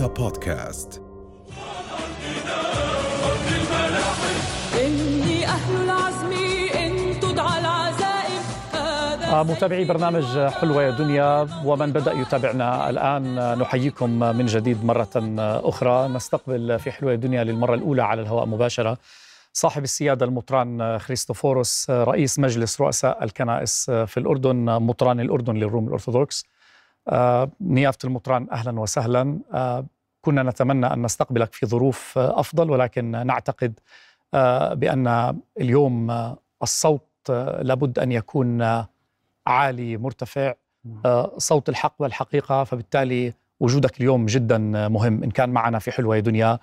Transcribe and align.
رؤيا 0.00 0.14
بودكاست. 0.14 1.02
إني 4.80 5.46
أهل 5.46 5.84
العزم 5.84 6.32
إن 6.74 7.20
تدعى 7.20 7.60
العزائم. 7.60 8.42
هذا 9.20 9.42
متابعي 9.42 9.84
برنامج 9.84 10.38
حلوة 10.38 10.82
يا 10.82 10.90
دنيا 10.90 11.48
ومن 11.64 11.92
بدأ 11.92 12.12
يتابعنا 12.12 12.90
الآن 12.90 13.58
نحييكم 13.58 14.10
من 14.36 14.46
جديد 14.46 14.84
مرة 14.84 15.10
أخرى. 15.64 16.08
نستقبل 16.08 16.78
في 16.78 16.90
حلوة 16.90 17.10
يا 17.10 17.16
دنيا 17.16 17.44
للمرة 17.44 17.74
الأولى 17.74 18.02
على 18.02 18.22
الهواء 18.22 18.46
مباشرة. 18.46 18.98
صاحب 19.52 19.82
السيادة 19.82 20.26
المطران 20.26 20.98
خريستوفوروس 20.98 21.90
رئيس 21.90 22.38
مجلس 22.38 22.80
رؤساء 22.80 23.24
الكنائس 23.24 23.90
في 23.90 24.16
الأردن 24.16 24.56
مطران 24.64 25.20
الأردن 25.20 25.54
للروم 25.54 25.88
الأرثوذكس. 25.88 26.44
آه، 27.08 27.50
نيافة 27.60 27.98
المطران 28.04 28.46
أهلا 28.52 28.80
وسهلا. 28.80 29.38
آه، 29.52 29.84
كنا 30.22 30.42
نتمنى 30.42 30.86
أن 30.86 31.02
نستقبلك 31.02 31.52
في 31.52 31.66
ظروف 31.66 32.18
أفضل 32.18 32.70
ولكن 32.70 33.26
نعتقد 33.26 33.80
آه، 34.34 34.74
بأن 34.74 35.36
اليوم 35.60 36.10
الصوت 36.62 37.06
لابد 37.60 37.98
أن 37.98 38.12
يكون 38.12 38.62
عالي 39.46 39.96
مرتفع 39.96 40.54
صوت 41.38 41.68
الحق 41.68 41.94
والحقيقة. 41.98 42.64
فبالتالي 42.64 43.32
وجودك 43.60 44.00
اليوم 44.00 44.26
جدا 44.26 44.58
مهم 44.88 45.22
إن 45.22 45.30
كان 45.30 45.50
معنا 45.50 45.78
في 45.78 45.92
حلوة 45.92 46.18
دنيا 46.18 46.58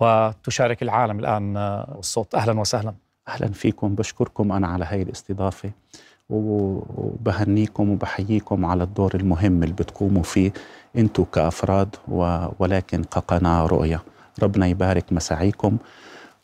وتشارك 0.00 0.82
العالم 0.82 1.18
الآن 1.18 1.56
الصوت. 1.98 2.34
أهلا 2.34 2.60
وسهلا. 2.60 2.94
أهلا 3.28 3.48
فيكم. 3.48 3.94
بشكركم 3.94 4.52
أنا 4.52 4.66
على 4.66 4.84
هاي 4.84 5.02
الاستضافة. 5.02 5.70
وبهنيكم 6.30 7.90
وبحييكم 7.90 8.64
على 8.64 8.84
الدور 8.84 9.14
المهم 9.14 9.62
اللي 9.62 9.74
بتقوموا 9.74 10.22
فيه. 10.22 10.52
أنتم 10.96 11.24
كأفراد 11.24 11.96
ولكن 12.58 13.04
كقناة 13.04 13.66
رؤية. 13.66 14.02
ربنا 14.42 14.66
يبارك 14.66 15.12
مساعيكم. 15.12 15.76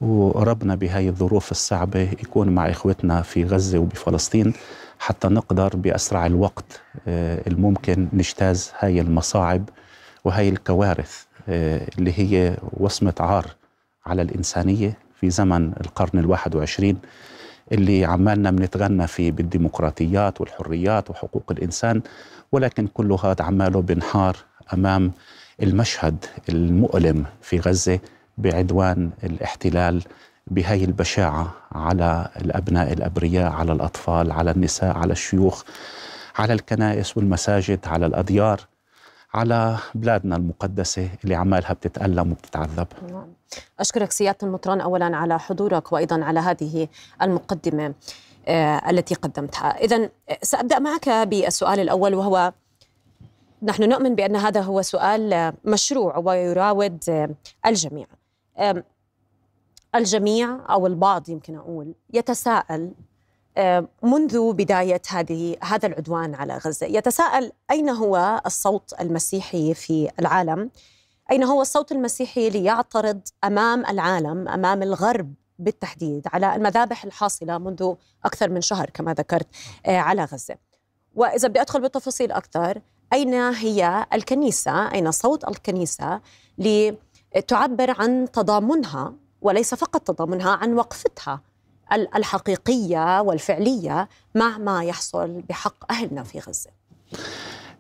وربنا 0.00 0.74
بهاي 0.74 1.08
الظروف 1.08 1.50
الصعبة 1.50 2.00
يكون 2.00 2.48
مع 2.48 2.70
إخوتنا 2.70 3.22
في 3.22 3.44
غزة 3.44 3.78
وبفلسطين 3.78 4.52
حتى 4.98 5.28
نقدر 5.28 5.76
بأسرع 5.76 6.26
الوقت 6.26 6.80
آه، 7.08 7.42
الممكن 7.46 8.08
نجتاز 8.12 8.72
هاي 8.78 9.00
المصاعب 9.00 9.68
وهاي 10.24 10.48
الكوارث 10.48 11.24
آه، 11.48 11.88
اللي 11.98 12.12
هي 12.16 12.56
وصمة 12.72 13.14
عار 13.20 13.46
على 14.06 14.22
الإنسانية 14.22 14.98
في 15.20 15.30
زمن 15.30 15.72
القرن 15.80 16.18
الواحد 16.18 16.54
وعشرين. 16.54 16.98
اللي 17.72 18.04
عمالنا 18.04 18.50
بنتغنى 18.50 19.06
فيه 19.06 19.32
بالديمقراطيات 19.32 20.40
والحريات 20.40 21.10
وحقوق 21.10 21.44
الإنسان 21.50 22.02
ولكن 22.52 22.86
كل 22.86 23.12
هذا 23.12 23.44
عماله 23.44 23.82
بنحار 23.82 24.36
أمام 24.74 25.12
المشهد 25.62 26.24
المؤلم 26.48 27.24
في 27.42 27.60
غزة 27.60 27.98
بعدوان 28.38 29.10
الاحتلال 29.24 30.02
بهاي 30.46 30.84
البشاعة 30.84 31.54
على 31.72 32.28
الأبناء 32.40 32.92
الأبرياء 32.92 33.52
على 33.52 33.72
الأطفال 33.72 34.32
على 34.32 34.50
النساء 34.50 34.96
على 34.96 35.12
الشيوخ 35.12 35.62
على 36.38 36.52
الكنائس 36.52 37.16
والمساجد 37.16 37.80
على 37.86 38.06
الأديار. 38.06 38.60
على 39.34 39.78
بلادنا 39.94 40.36
المقدسة 40.36 41.08
اللي 41.24 41.34
عمالها 41.34 41.72
بتتألم 41.72 42.32
وبتتعذب. 42.32 42.86
نعم. 43.10 43.32
أشكرك 43.80 44.12
سيادة 44.12 44.38
المطران 44.42 44.80
أولا 44.80 45.16
على 45.16 45.38
حضورك 45.38 45.92
وأيضا 45.92 46.24
على 46.24 46.40
هذه 46.40 46.88
المقدمة 47.22 47.94
آه، 48.48 48.90
التي 48.90 49.14
قدمتها. 49.14 49.78
إذا 49.78 50.10
سأبدأ 50.42 50.78
معك 50.78 51.08
بالسؤال 51.08 51.80
الأول 51.80 52.14
وهو 52.14 52.52
نحن 53.62 53.88
نؤمن 53.88 54.14
بأن 54.14 54.36
هذا 54.36 54.60
هو 54.60 54.82
سؤال 54.82 55.32
آه، 55.32 55.54
مشروع 55.64 56.18
ويراود 56.18 57.04
آه، 57.08 57.30
الجميع. 57.66 58.06
الجميع 59.94 60.58
أو 60.70 60.86
البعض 60.86 61.28
يمكن 61.28 61.56
أقول 61.56 61.94
يتساءل 62.12 62.82
آه، 62.82 63.11
منذ 64.02 64.52
بداية 64.52 65.02
هذه 65.08 65.56
هذا 65.62 65.86
العدوان 65.86 66.34
على 66.34 66.56
غزة. 66.56 66.86
يتساءل 66.86 67.52
أين 67.70 67.88
هو 67.88 68.42
الصوت 68.46 68.94
المسيحي 69.00 69.74
في 69.74 70.10
العالم؟ 70.18 70.70
أين 71.30 71.44
هو 71.44 71.62
الصوت 71.62 71.92
المسيحي 71.92 72.50
ليعترض 72.50 73.20
أمام 73.44 73.86
العالم 73.86 74.48
أمام 74.48 74.82
الغرب 74.82 75.34
بالتحديد 75.58 76.26
على 76.32 76.56
المذابح 76.56 77.04
الحاصلة 77.04 77.58
منذ 77.58 77.94
أكثر 78.24 78.50
من 78.50 78.60
شهر 78.60 78.90
كما 78.90 79.14
ذكرت 79.14 79.46
آه، 79.86 79.96
على 79.98 80.24
غزة؟ 80.24 80.56
وإذا 81.14 81.48
بدي 81.48 81.60
أدخل 81.60 81.80
بالتفاصيل 81.80 82.32
أكثر 82.32 82.80
أين 83.12 83.34
هي 83.34 84.06
الكنيسة؟ 84.12 84.92
أين 84.92 85.10
صوت 85.10 85.48
الكنيسة 85.48 86.20
لتعبر 86.58 88.00
عن 88.00 88.30
تضامنها 88.32 89.14
وليس 89.42 89.74
فقط 89.74 90.00
تضامنها 90.00 90.50
عن 90.50 90.74
وقفتها 90.74 91.40
ال- 91.94 92.16
الحقيقية 92.16 93.20
والفعلية 93.20 94.08
مع 94.34 94.58
ما 94.58 94.84
يحصل 94.84 95.42
بحق 95.48 95.92
أهلنا 95.92 96.22
في 96.22 96.38
غزة. 96.38 96.70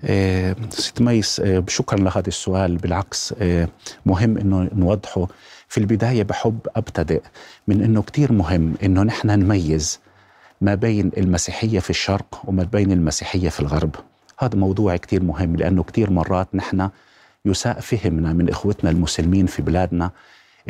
آه، 0.04 0.56
ست 0.70 1.00
ميس 1.02 1.40
آه، 1.40 1.64
شكرا 1.68 1.98
لهذا 1.98 2.28
السؤال. 2.28 2.76
بالعكس 2.76 3.34
آه، 3.40 3.68
مهم 4.06 4.38
إنه 4.38 4.68
نوضحه. 4.74 5.26
في 5.68 5.78
البداية 5.78 6.22
بحب 6.22 6.58
أبتدئ 6.76 7.22
من 7.68 7.82
إنه 7.84 8.02
كتير 8.02 8.32
مهم 8.32 8.74
إنه 8.82 9.02
نحن 9.02 9.28
نميز 9.30 10.00
ما 10.60 10.74
بين 10.74 11.10
المسيحية 11.18 11.78
في 11.78 11.90
الشرق 11.90 12.42
وما 12.44 12.62
بين 12.64 12.92
المسيحية 12.92 13.48
في 13.48 13.60
الغرب. 13.60 13.94
هذا 14.38 14.56
موضوع 14.58 14.96
كتير 14.96 15.22
مهم 15.22 15.56
لأنه 15.56 15.82
كتير 15.82 16.10
مرات 16.10 16.48
نحن 16.54 16.88
يساء 17.44 17.80
فهمنا 17.80 18.32
من 18.32 18.48
إخوتنا 18.48 18.90
المسلمين 18.90 19.46
في 19.46 19.62
بلادنا 19.62 20.10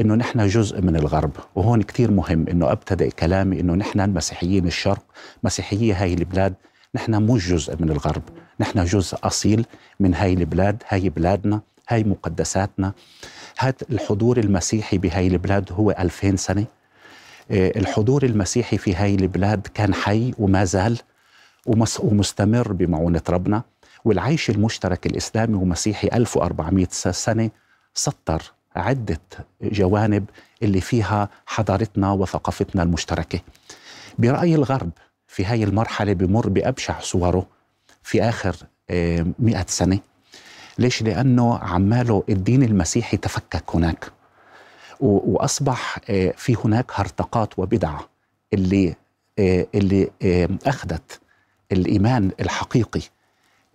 إنه 0.00 0.14
نحن 0.14 0.46
جزء 0.46 0.80
من 0.80 0.96
الغرب 0.96 1.30
وهون 1.54 1.82
كتير 1.82 2.10
مهم 2.10 2.48
إنه 2.48 2.72
ابتدئ 2.72 3.10
كلامي 3.10 3.60
إنه 3.60 3.74
نحن 3.74 4.00
المسيحيين 4.00 4.66
الشرق 4.66 5.02
مسيحية 5.44 6.02
هاي 6.02 6.14
البلاد 6.14 6.54
نحن 6.94 7.22
مش 7.22 7.48
جزء 7.48 7.76
من 7.80 7.90
الغرب 7.90 8.22
نحن 8.60 8.84
جزء 8.84 9.18
أصيل 9.24 9.66
من 10.00 10.14
هاي 10.14 10.32
البلاد 10.32 10.82
هاي 10.88 11.08
بلادنا 11.08 11.60
هاي 11.88 12.04
مقدساتنا. 12.04 12.92
هذا 13.58 13.74
الحضور 13.90 14.38
المسيحي 14.38 14.98
بهاي 14.98 15.26
البلاد 15.26 15.72
هو 15.72 15.90
ألفين 15.90 16.36
سنة. 16.36 16.64
آه، 17.50 17.72
الحضور 17.76 18.22
المسيحي 18.22 18.78
في 18.78 18.94
هاي 18.94 19.14
البلاد 19.14 19.66
كان 19.74 19.94
حي 19.94 20.34
وما 20.38 20.64
زال 20.64 20.98
ومس- 21.66 22.00
ومستمر 22.00 22.72
بمعونة 22.72 23.22
ربنا. 23.28 23.62
والعيش 24.04 24.50
المشترك 24.50 25.06
الإسلامي 25.06 25.54
ومسيحي 25.54 26.08
1400 26.12 26.88
س- 26.90 27.08
سنة 27.08 27.50
سطر. 27.94 28.42
عدة 28.76 29.20
جوانب 29.62 30.24
اللي 30.62 30.80
فيها 30.80 31.28
حضارتنا 31.46 32.12
وثقافتنا 32.12 32.82
المشتركة. 32.82 33.40
برأي 34.18 34.54
الغرب 34.54 34.90
في 35.26 35.44
هاي 35.44 35.64
المرحلة 35.64 36.12
بمر 36.12 36.48
بأبشع 36.48 37.00
صوره 37.00 37.46
في 38.02 38.22
آخر 38.22 38.56
آه، 38.90 39.26
مئة 39.38 39.66
سنة. 39.68 39.98
ليش؟ 40.78 41.02
لأنه 41.02 41.58
عماله 41.58 42.24
الدين 42.28 42.62
المسيحي 42.62 43.16
تفكك 43.16 43.64
هناك. 43.74 44.12
وأصبح 45.00 45.98
آه، 46.10 46.34
في 46.36 46.56
هناك 46.64 46.90
هرطقات 46.94 47.58
وبدع 47.58 48.00
اللي 48.52 48.94
آه، 49.38 49.66
اللي 49.74 50.10
أخذت 50.66 51.20
الإيمان 51.72 52.30
الحقيقي 52.40 53.00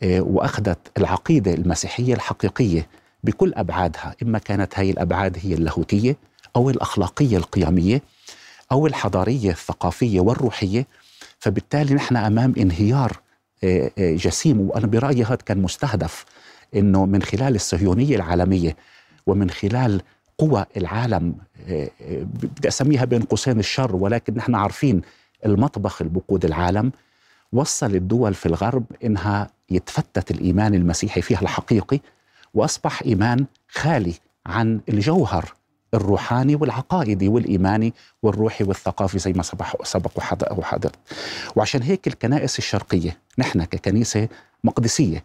وأخذت 0.04 0.78
العقيدة 0.98 1.54
المسيحية 1.54 2.14
الحقيقية 2.14 2.88
بكل 3.28 3.54
أبعادها 3.56 4.16
إما 4.24 4.40
كانت 4.40 4.80
هاي 4.80 4.90
الأبعاد 4.90 5.38
هي 5.42 5.54
اللاهوتية 5.54 6.18
أو 6.56 6.70
الأخلاقية 6.70 7.38
القيمية 7.38 8.02
أو 8.72 8.88
الحضارية 8.88 9.52
الثقافية 9.52 10.20
والروحية 10.20 10.88
فبالتالي 11.40 11.94
نحن 11.94 12.16
أمام 12.16 12.54
انهيار 12.58 13.18
آه، 13.64 13.92
آه، 13.98 14.16
جسيم. 14.16 14.62
وأنا 14.62 14.88
برأيي 14.88 15.24
هذا 15.24 15.36
كان 15.36 15.62
مستهدف 15.62 16.26
أنه 16.76 17.06
من 17.06 17.22
خلال 17.22 17.56
الصهيونية 17.56 18.16
العالمية 18.16 18.76
ومن 19.28 19.50
خلال 19.50 20.02
قوى 20.38 20.66
العالم 20.78 21.36
آه، 21.68 21.90
بدي 22.44 22.68
أسميها 22.68 23.06
بين 23.06 23.22
قوسين 23.22 23.60
الشر 23.60 23.96
ولكن 23.96 24.34
نحن 24.34 24.56
عارفين 24.56 25.02
المطبخ 25.46 26.02
اللي 26.02 26.14
بقود 26.14 26.46
العالم 26.46 26.92
وصل 27.54 27.96
الدول 27.96 28.34
في 28.34 28.46
الغرب 28.46 28.86
إنها 29.04 29.50
يتفتت 29.70 30.32
الإيمان 30.32 30.74
المسيحي 30.74 31.22
فيها 31.22 31.42
الحقيقي 31.42 32.00
وأصبح 32.54 33.02
إيمان 33.02 33.46
خالي 33.70 34.14
عن 34.46 34.80
الجوهر 34.90 35.54
الروحاني 35.94 36.56
والعقائدي 36.56 37.28
والإيماني 37.28 37.94
والروحي 38.24 38.64
والثقافي 38.64 39.20
زي 39.20 39.34
ما 39.34 39.44
سبق 39.44 39.84
سبق 39.86 40.12
وحض- 40.18 40.58
وحضرت 40.60 40.96
وعشان 41.56 41.82
هيك 41.84 42.08
الكنائس 42.08 42.58
الشرقية 42.58 43.18
نحن 43.38 43.64
ككنيسة 43.64 44.28
مقدسية 44.64 45.24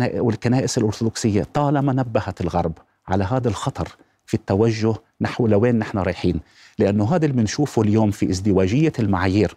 والكنائس 0.00 0.78
الأرثوذكسية 0.78 1.46
طالما 1.54 1.92
نبهت 1.92 2.40
الغرب 2.40 2.72
على 3.08 3.24
هذا 3.24 3.48
الخطر 3.48 3.88
في 4.26 4.34
التوجه 4.34 4.94
نحو 5.20 5.46
لوين 5.46 5.78
نحن 5.78 5.98
رايحين. 5.98 6.40
لأنه 6.78 7.14
هذا 7.14 7.24
اللي 7.26 7.36
بنشوفه 7.36 7.82
اليوم 7.82 8.10
في 8.10 8.30
ازدواجية 8.30 8.92
المعايير 8.98 9.56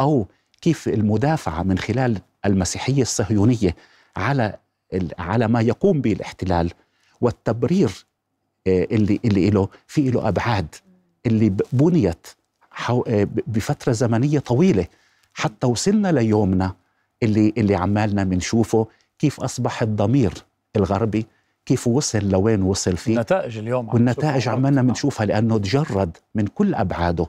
أو 0.00 0.26
كيف 0.60 0.88
المدافعة 0.88 1.62
من 1.62 1.78
خلال 1.78 2.18
المسيحية 2.46 3.02
الصهيونية 3.02 3.76
على 4.16 4.56
على 5.18 5.48
ما 5.48 5.60
يقوم 5.60 6.00
به 6.00 6.12
الاحتلال 6.12 6.70
والتبرير 7.20 8.06
آه، 8.66 8.86
اللي 8.90 9.20
اللي 9.24 9.50
له 9.50 9.68
في 9.86 10.10
له 10.10 10.28
أبعاد 10.28 10.74
اللي 11.26 11.56
بنيت 11.72 12.26
آه، 12.90 13.28
بفترة 13.46 13.92
زمنية 13.92 14.38
طويلة. 14.38 14.86
حتى 15.34 15.66
وصلنا 15.66 16.12
ليومنا 16.12 16.74
اللي 17.22 17.52
اللي 17.58 17.74
عمالنا 17.74 18.24
بنشوفه 18.24 18.86
كيف 19.18 19.40
أصبح 19.40 19.82
الضمير 19.82 20.32
الغربي 20.76 21.26
كيف 21.66 21.86
وصل 21.86 22.18
لوين 22.18 22.62
وصل 22.62 22.96
فيه. 22.96 23.14
النتائج 23.14 23.58
اليوم 23.58 23.88
والنتائج. 23.88 24.48
عمالنا 24.48 24.70
نعم. 24.70 24.86
بنشوفها 24.86 25.26
لأنه 25.26 25.58
تجرد 25.58 26.16
من 26.34 26.46
كل 26.46 26.74
أبعاده 26.74 27.26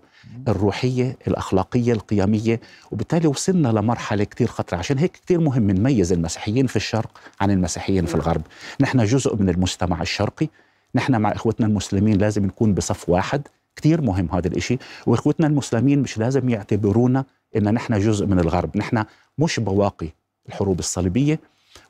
الروحية 0.47 1.17
الأخلاقية 1.27 1.93
القيمية 1.93 2.61
وبالتالي 2.91 3.27
وصلنا 3.27 3.67
لمرحلة 3.67 4.23
كتير 4.23 4.47
خطرة. 4.47 4.77
عشان 4.77 4.97
هيك 4.97 5.11
كتير 5.11 5.39
مهم 5.39 5.71
نميز 5.71 6.11
المسيحيين 6.13 6.67
في 6.67 6.75
الشرق 6.75 7.09
عن 7.41 7.51
المسيحيين 7.51 8.05
في 8.05 8.15
الغرب. 8.15 8.41
نحن 8.81 9.03
جزء 9.05 9.35
من 9.35 9.49
المجتمع 9.49 10.01
الشرقي. 10.01 10.47
نحن 10.95 11.21
مع 11.21 11.31
إخوتنا 11.31 11.67
المسلمين 11.67 12.17
لازم 12.17 12.45
نكون 12.45 12.73
بصف 12.73 13.09
واحد. 13.09 13.47
كتير 13.75 14.01
مهم 14.01 14.29
هذا 14.31 14.47
الإشي. 14.47 14.77
وإخوتنا 15.07 15.47
المسلمين 15.47 15.99
مش 16.01 16.17
لازم 16.17 16.49
يعتبرونا 16.49 17.25
إن 17.55 17.73
نحن 17.73 17.99
جزء 17.99 18.25
من 18.25 18.39
الغرب. 18.39 18.77
نحن 18.77 19.03
مش 19.37 19.59
بواقي 19.59 20.09
الحروب 20.49 20.79
الصليبية 20.79 21.39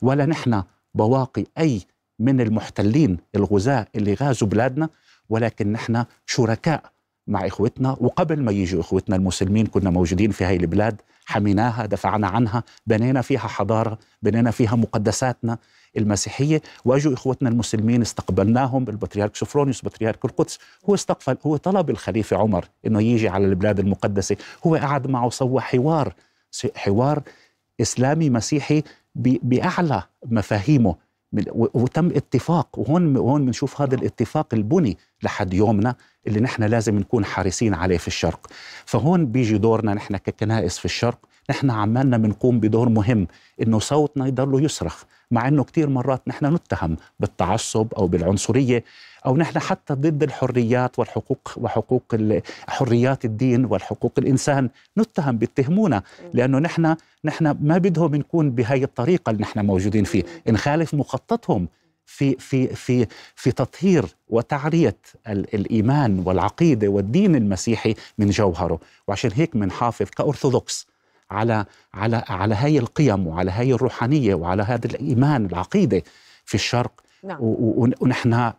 ولا 0.02 0.26
نحن 0.26 0.62
بواقي 0.94 1.44
أي 1.58 1.80
من 2.18 2.40
المحتلين 2.40 3.18
الغزاة 3.36 3.86
اللي 3.94 4.14
غازوا 4.14 4.48
بلادنا 4.48 4.88
ولكن 5.28 5.72
نحن 5.72 6.04
شركاء 6.26 6.82
مع 7.26 7.46
إخوتنا. 7.46 7.96
وقبل 8.00 8.42
ما 8.42 8.52
يجوا 8.52 8.80
إخوتنا 8.80 9.16
المسلمين 9.16 9.66
كنا 9.66 9.90
موجودين 9.90 10.30
في 10.30 10.44
هاي 10.44 10.56
البلاد 10.56 11.00
حميناها 11.24 11.86
دفعنا 11.86 12.26
عنها 12.28 12.62
بنينا 12.86 13.22
فيها 13.22 13.38
حضارة 13.40 13.98
بنينا 14.22 14.50
فيها 14.50 14.76
مقدساتنا 14.76 15.58
المسيحية. 15.96 16.62
وأجوا 16.84 17.14
إخوتنا 17.14 17.48
المسلمين 17.48 18.02
استقبلناهم 18.02 18.88
البطريرك 18.88 19.36
سوفرونيوس 19.36 19.84
بطريرك 19.84 20.24
القدس. 20.24 20.58
هو 20.90 20.94
استقبل 20.94 21.36
هو 21.46 21.56
طلب 21.56 21.90
الخليفة 21.90 22.36
عمر 22.36 22.64
إنه 22.86 23.02
يجي 23.02 23.28
على 23.28 23.44
البلاد 23.46 23.78
المقدسة. 23.78 24.36
هو 24.66 24.76
قعد 24.76 25.06
معه 25.06 25.30
سوى 25.30 25.60
حوار 25.60 26.14
حوار 26.76 27.22
إسلامي 27.80 28.30
مسيحي 28.30 28.82
ب- 29.14 29.38
بأعلى 29.42 30.02
مفاهيمه 30.26 30.94
وتم 31.74 32.06
اتفاق. 32.06 32.78
وهون 32.78 33.16
وهون 33.16 33.46
بنشوف 33.46 33.80
هذا 33.80 33.94
الاتفاق 33.94 34.54
البني 34.54 34.98
لحد 35.22 35.54
يومنا. 35.54 35.94
اللي 36.26 36.40
نحن 36.40 36.62
لازم 36.62 36.98
نكون 36.98 37.24
حريصين 37.24 37.74
عليه 37.74 37.98
في 37.98 38.08
الشرق. 38.08 38.46
فهون 38.84 39.26
بيجي 39.26 39.58
دورنا 39.58 39.94
نحن 39.94 40.16
ككنائس 40.16 40.78
في 40.78 40.84
الشرق. 40.84 41.18
نحن 41.50 41.70
عمالنا 41.70 42.16
بنقوم 42.16 42.60
بدور 42.60 42.88
مهم 42.88 43.26
إنه 43.62 43.78
صوتنا 43.78 44.26
يضل 44.26 44.64
يصرخ 44.64 45.02
مع 45.30 45.48
إنه 45.48 45.64
كثير 45.64 45.88
مرات 45.88 46.22
نحن 46.28 46.54
نتهم 46.54 46.96
بالتعصب 47.20 47.94
أو 47.94 48.06
بالعنصرية 48.06 48.84
أو 49.26 49.36
نحن 49.36 49.58
حتى 49.58 49.94
ضد 49.94 50.22
الحريات 50.22 50.98
والحقوق 50.98 51.52
وحقوق 51.56 52.02
حريات 52.68 53.24
الدين 53.24 53.64
والحقوق 53.64 54.12
الإنسان. 54.18 54.70
نتهم 54.98 55.38
بيتهمونا 55.38 56.02
لأنه 56.34 56.58
نحن 56.58 56.96
نحن 57.24 57.44
ما 57.60 57.78
بدهم 57.78 58.14
نكون 58.14 58.50
بهاي 58.50 58.84
الطريقة 58.84 59.30
اللي 59.30 59.42
نحن 59.42 59.66
موجودين 59.66 60.04
فيه. 60.04 60.22
نخالف 60.48 60.94
مخططهم 60.94 61.68
في 62.06 62.34
في 62.38 62.66
في 62.66 63.06
في 63.34 63.52
تطهير 63.52 64.04
وتعرية 64.28 64.96
ال- 65.28 65.54
الإيمان 65.54 66.22
والعقيدة 66.26 66.88
والدين 66.88 67.36
المسيحي 67.36 67.94
من 68.18 68.30
جوهره. 68.30 68.78
وعشان 69.08 69.30
هيك 69.34 69.56
بنحافظ 69.56 70.06
كأرثوذكس 70.06 70.86
على 71.30 71.64
على 71.94 72.24
على 72.28 72.54
هاي 72.54 72.78
القيم 72.78 73.26
وعلى 73.26 73.50
هاي 73.50 73.72
الروحانية 73.72 74.34
وعلى 74.34 74.62
هذا 74.62 74.86
الإيمان 74.86 75.46
العقيدة 75.46 76.02
في 76.44 76.54
الشرق. 76.54 76.92
نعم. 77.24 77.38
ونحن 77.40 78.52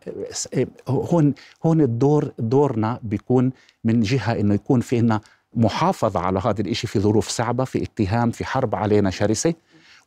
هون 0.88 1.34
هون 1.66 1.82
الدور 1.82 2.32
دورنا 2.40 3.00
بيكون 3.04 3.52
من 3.84 4.02
جهة 4.02 4.40
إنه 4.40 4.54
يكون 4.54 4.80
في 4.82 5.00
لنا 5.02 5.22
محافظة 5.56 6.20
على 6.20 6.40
هذا 6.40 6.62
الإشي 6.62 6.88
في 6.88 7.00
ظروف 7.00 7.28
صعبة 7.28 7.64
في 7.64 7.84
اتهام 7.84 8.32
في 8.32 8.46
حرب 8.46 8.76
علينا 8.76 9.10
شرسة. 9.10 9.54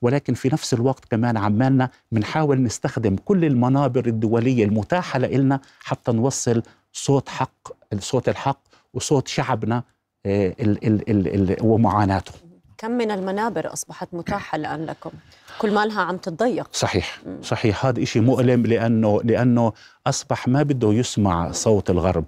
ولكن 0.03 0.35
في 0.35 0.49
نفس 0.53 0.75
الوقت 0.75 1.05
كمان 1.05 1.37
عمالنا 1.37 1.91
بنحاول 2.13 2.63
نستخدم 2.63 3.17
كل 3.17 3.45
المنابر 3.45 4.07
الدولية 4.07 4.65
المتاحة 4.65 5.19
لنا 5.19 5.61
حتى 5.81 6.13
نوصل 6.13 6.63
صوت 6.93 7.29
حق 7.29 7.69
صوت 7.99 8.29
الحق 8.29 8.61
وصوت 8.95 9.29
شعبنا 9.29 9.83
آه، 10.27 10.55
ال 10.61 10.87
ال 10.87 11.11
ال 11.11 11.51
ال 11.51 11.57
ومعاناته. 11.61 12.33
كم 12.79 12.91
من 12.91 13.11
المنابر 13.11 13.73
أصبحت 13.73 14.09
متاحة 14.13 14.57
الآن 14.57 14.87
لكم؟ 14.87 15.11
كل 15.59 15.75
مالها 15.75 16.03
عم 16.03 16.17
تتضيق. 16.17 16.69
صحيح 16.73 17.21
صحيح. 17.43 17.87
هذا 17.87 18.03
إشي 18.03 18.21
مؤلم 18.21 18.67
لأنه 18.67 19.21
لأنه 19.25 19.73
أصبح 20.07 20.49
ما 20.49 20.63
بده 20.63 20.93
يسمع 20.93 21.53
صوت 21.53 21.91
الغرب 21.91 22.25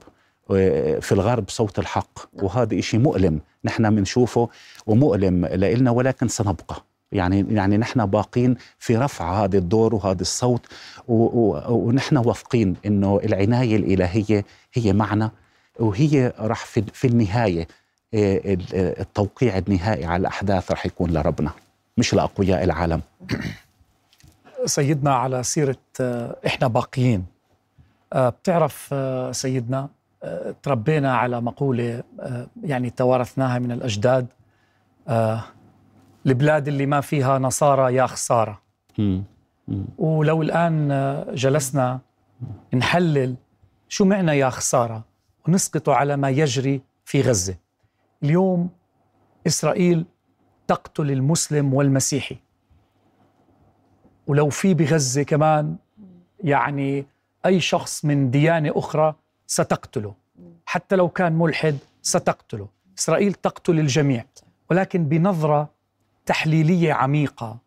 آه، 0.51 0.99
في 0.99 1.13
الغرب 1.13 1.45
صوت 1.49 1.79
الحق. 1.79 2.19
وهذا 2.43 2.79
إشي 2.79 2.99
مؤلم 2.99 3.41
نحن 3.65 3.95
بنشوفه 3.95 4.49
ومؤلم 4.87 5.47
لإلنا 5.47 5.91
ولكن 5.91 6.29
سنبقى. 6.29 6.85
يعني 7.13 7.47
يعني 7.51 7.77
نحن 7.77 8.07
باقين 8.07 8.57
في 8.79 8.97
رفع 8.97 9.45
هذا 9.45 9.59
الدور 9.59 9.95
وهذا 9.95 10.21
الصوت 10.21 10.67
ونحن 11.09 12.17
واثقين 12.17 12.77
إنه 12.87 13.21
العناية 13.25 13.77
الإلهية 13.77 14.45
هي 14.75 14.93
معنا 14.93 15.31
وهي 15.81 16.33
راح 16.39 16.65
في 16.65 16.85
في 16.93 17.07
النهاية 17.07 17.69
آه، 18.15 18.41
آه، 18.75 19.01
التوقيع 19.01 19.59
النهائي 19.59 20.05
على 20.05 20.21
الأحداث 20.21 20.71
راح 20.71 20.87
يكون 20.87 21.11
لربنا 21.11 21.51
مش 21.97 22.15
لأقوياء 22.15 22.65
العالم. 22.65 23.01
سيدنا 24.67 25.15
على 25.15 25.43
سيرة 25.43 25.77
آه، 26.01 26.37
إحنا 26.47 26.67
باقيين 26.67 27.25
بتعرف 28.15 28.95
سيدنا 29.31 29.89
تربينا 30.63 31.17
على 31.17 31.41
مقولة 31.41 32.03
آه، 32.21 32.47
يعني 32.65 32.91
توارثناها 32.91 33.59
من 33.59 33.73
الأجداد 33.73 34.27
آه، 35.09 35.45
البلاد 36.27 36.69
اللي 36.69 36.87
ما 36.87 37.01
فيها 37.01 37.39
نصارى 37.39 37.95
يا 37.95 38.07
خسارة. 38.07 38.63
ولو 39.99 40.43
الآن 40.43 40.89
جلسنا 41.35 42.01
نحلل 42.75 43.37
شو 43.89 44.05
معنى 44.05 44.39
يا 44.39 44.51
خسارة 44.51 45.05
ونسقط 45.49 45.89
على 45.89 46.17
ما 46.17 46.31
يجري 46.31 46.81
في 47.05 47.21
غزة. 47.21 47.57
اليوم 48.23 48.71
إسرائيل 49.47 50.05
تقتل 50.67 51.11
المسلم 51.11 51.75
والمسيحي. 51.75 52.37
ولو 54.27 54.49
في 54.49 54.75
بغزة 54.75 55.23
كمان 55.23 55.77
يعني 56.45 57.07
أي 57.47 57.61
شخص 57.61 58.05
من 58.05 58.31
ديانة 58.31 58.73
أخرى 58.77 59.15
ستقتله. 59.47 60.15
حتى 60.67 60.97
لو 60.97 61.09
كان 61.09 61.33
ملحد 61.33 61.79
ستقتله. 62.03 62.69
إسرائيل 62.99 63.33
تقتل 63.33 63.79
الجميع. 63.81 64.25
ولكن 64.71 65.05
بنظرة 65.05 65.69
تحليلية 66.27 66.93
عميقة. 66.93 67.59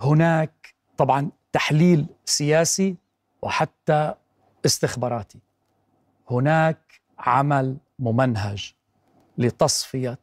هناك 0.00 0.74
طبعا 0.96 1.30
تحليل 1.52 2.06
سياسي 2.24 2.96
وحتى 3.42 4.14
استخباراتي. 4.66 5.38
هناك 6.30 6.78
عمل 7.18 7.76
ممنهج 7.98 8.74
لتصفية 9.38 10.18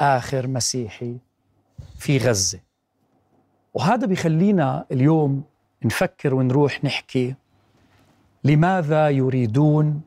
آخر 0.00 0.46
مسيحي 0.46 1.18
في 1.98 2.18
غزة. 2.18 2.60
وهذا 3.74 4.06
بيخلينا 4.06 4.86
اليوم 4.92 5.44
نفكر 5.84 6.34
ونروح 6.34 6.84
نحكي 6.84 7.34
لماذا 8.44 9.08
يريدون 9.08 10.02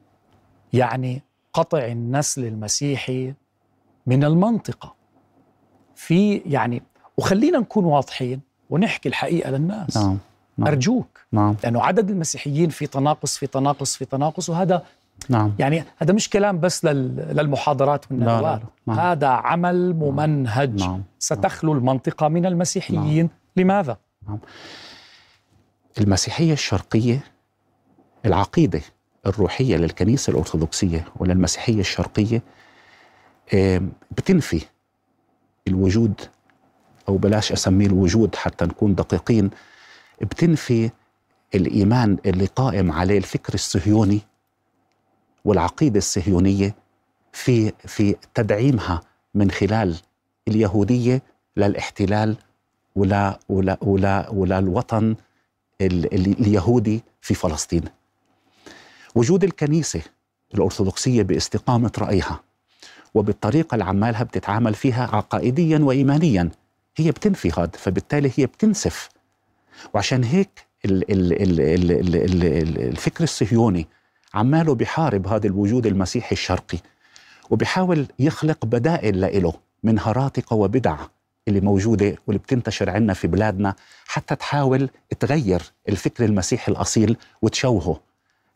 يعني 0.74 1.22
قطع 1.54 1.86
النسل 1.86 2.46
المسيحي 2.46 3.34
من 4.06 4.24
المنطقة. 4.24 4.96
في 5.96 6.38
يعني 6.38 6.82
وخلينا 7.18 7.60
نكون 7.60 7.86
واضحين 7.86 8.42
ونحكي 8.70 9.10
الحقيقة 9.10 9.52
للناس. 9.52 9.98
نعم 9.98 10.18
نعم. 10.58 10.68
أرجوك 10.68 11.20
نعم. 11.32 11.56
لأنه 11.64 11.82
عدد 11.82 12.10
المسيحيين 12.10 12.70
في 12.70 12.88
تناقص 12.88 13.38
في 13.38 13.48
تناقص 13.48 13.96
في 13.96 14.06
تناقص 14.06 14.50
وهذا 14.50 14.84
نعم. 15.30 15.54
يعني 15.60 15.84
هذا 15.98 16.14
مش 16.14 16.30
كلام 16.30 16.60
بس 16.60 16.86
لل- 16.86 17.16
للمحاضرات 17.38 18.06
والندوات. 18.12 18.62
نعم. 18.88 19.00
هذا 19.00 19.28
عمل 19.28 19.94
ممنهج. 19.94 20.80
نعم. 20.84 21.04
ستخلو 21.20 21.74
المنطقة 21.74 22.28
من 22.28 22.46
المسيحيين. 22.46 23.30
لماذا؟ 23.58 23.98
المسيحية 25.98 26.54
الشرقية 26.54 27.20
العقيدة 28.26 28.82
الروحية 29.26 29.78
للكنيسة 29.78 30.32
الأرثوذكسية 30.32 31.06
وللمسيحية 31.16 31.80
الشرقية 31.80 32.42
آم، 33.54 33.92
بتنفي 34.12 34.62
الوجود 35.68 36.22
أو 37.10 37.18
بلاش 37.18 37.52
أسميه 37.52 37.86
الوجود 37.88 38.36
حتى 38.36 38.66
نكون 38.66 38.96
دقيقين 38.96 39.50
بتنفي 40.22 40.90
الإيمان 41.56 42.18
اللي 42.26 42.46
قائم 42.46 42.92
عليه 42.92 43.18
الفكر 43.18 43.54
الصهيوني 43.54 44.22
والعقيدة 45.46 45.98
الصهيونية 45.98 46.76
في 47.34 47.72
في 47.86 48.16
تدعيمها 48.34 49.02
من 49.34 49.52
خلال 49.52 49.96
اليهودية 50.48 51.22
للاحتلال 51.58 52.36
ولا 52.96 53.40
ولا 53.50 53.78
ولا 53.82 54.30
ولا 54.30 54.60
الوطن 54.60 55.16
ال- 55.82 56.14
ال- 56.14 56.40
اليهودي 56.40 57.04
في 57.22 57.34
فلسطين. 57.34 57.84
وجود 59.16 59.44
الكنيسة 59.44 60.02
الأرثوذكسية 60.54 61.24
باستقامة 61.24 61.92
رأيها 61.98 62.40
وبالطريقة 63.16 63.76
اللي 63.76 63.86
عمالها 63.86 64.24
بتتعامل 64.24 64.74
فيها 64.74 65.10
عقائديا 65.16 65.80
وإيمانيا. 65.80 66.50
هي 66.98 67.12
بتنفي 67.12 67.52
هذا 67.52 67.72
فبالتالي 67.74 68.32
هي 68.38 68.46
بتنسف. 68.46 69.10
وعشان 69.94 70.24
هيك 70.24 70.66
الـ 70.86 71.12
الـ 71.12 71.34
الـ 71.42 71.62
الـ 71.62 71.92
الـ 71.92 72.16
الـ 72.16 72.44
الـ 72.44 72.82
الفكر 72.82 73.24
الصهيوني 73.24 73.88
عماله 74.34 74.76
بحارب 74.76 75.28
هذا 75.28 75.48
الوجود 75.48 75.86
المسيحي 75.86 76.32
الشرقي 76.34 76.78
وبحاول 77.50 78.06
يخلق 78.20 78.66
بدائل 78.66 79.22
لإله 79.22 79.54
من 79.84 80.00
هراطقة 80.00 80.56
وبدع 80.56 80.98
اللي 81.48 81.62
موجودة 81.62 82.16
واللي 82.28 82.40
بتنتشر 82.40 82.90
عنا 82.90 83.14
في 83.14 83.28
بلادنا 83.28 83.76
حتى 84.08 84.36
تحاول 84.36 84.90
تغير 85.20 85.62
الفكر 85.90 86.26
المسيحي 86.26 86.72
الأصيل 86.72 87.18
وتشوهه 87.42 88.00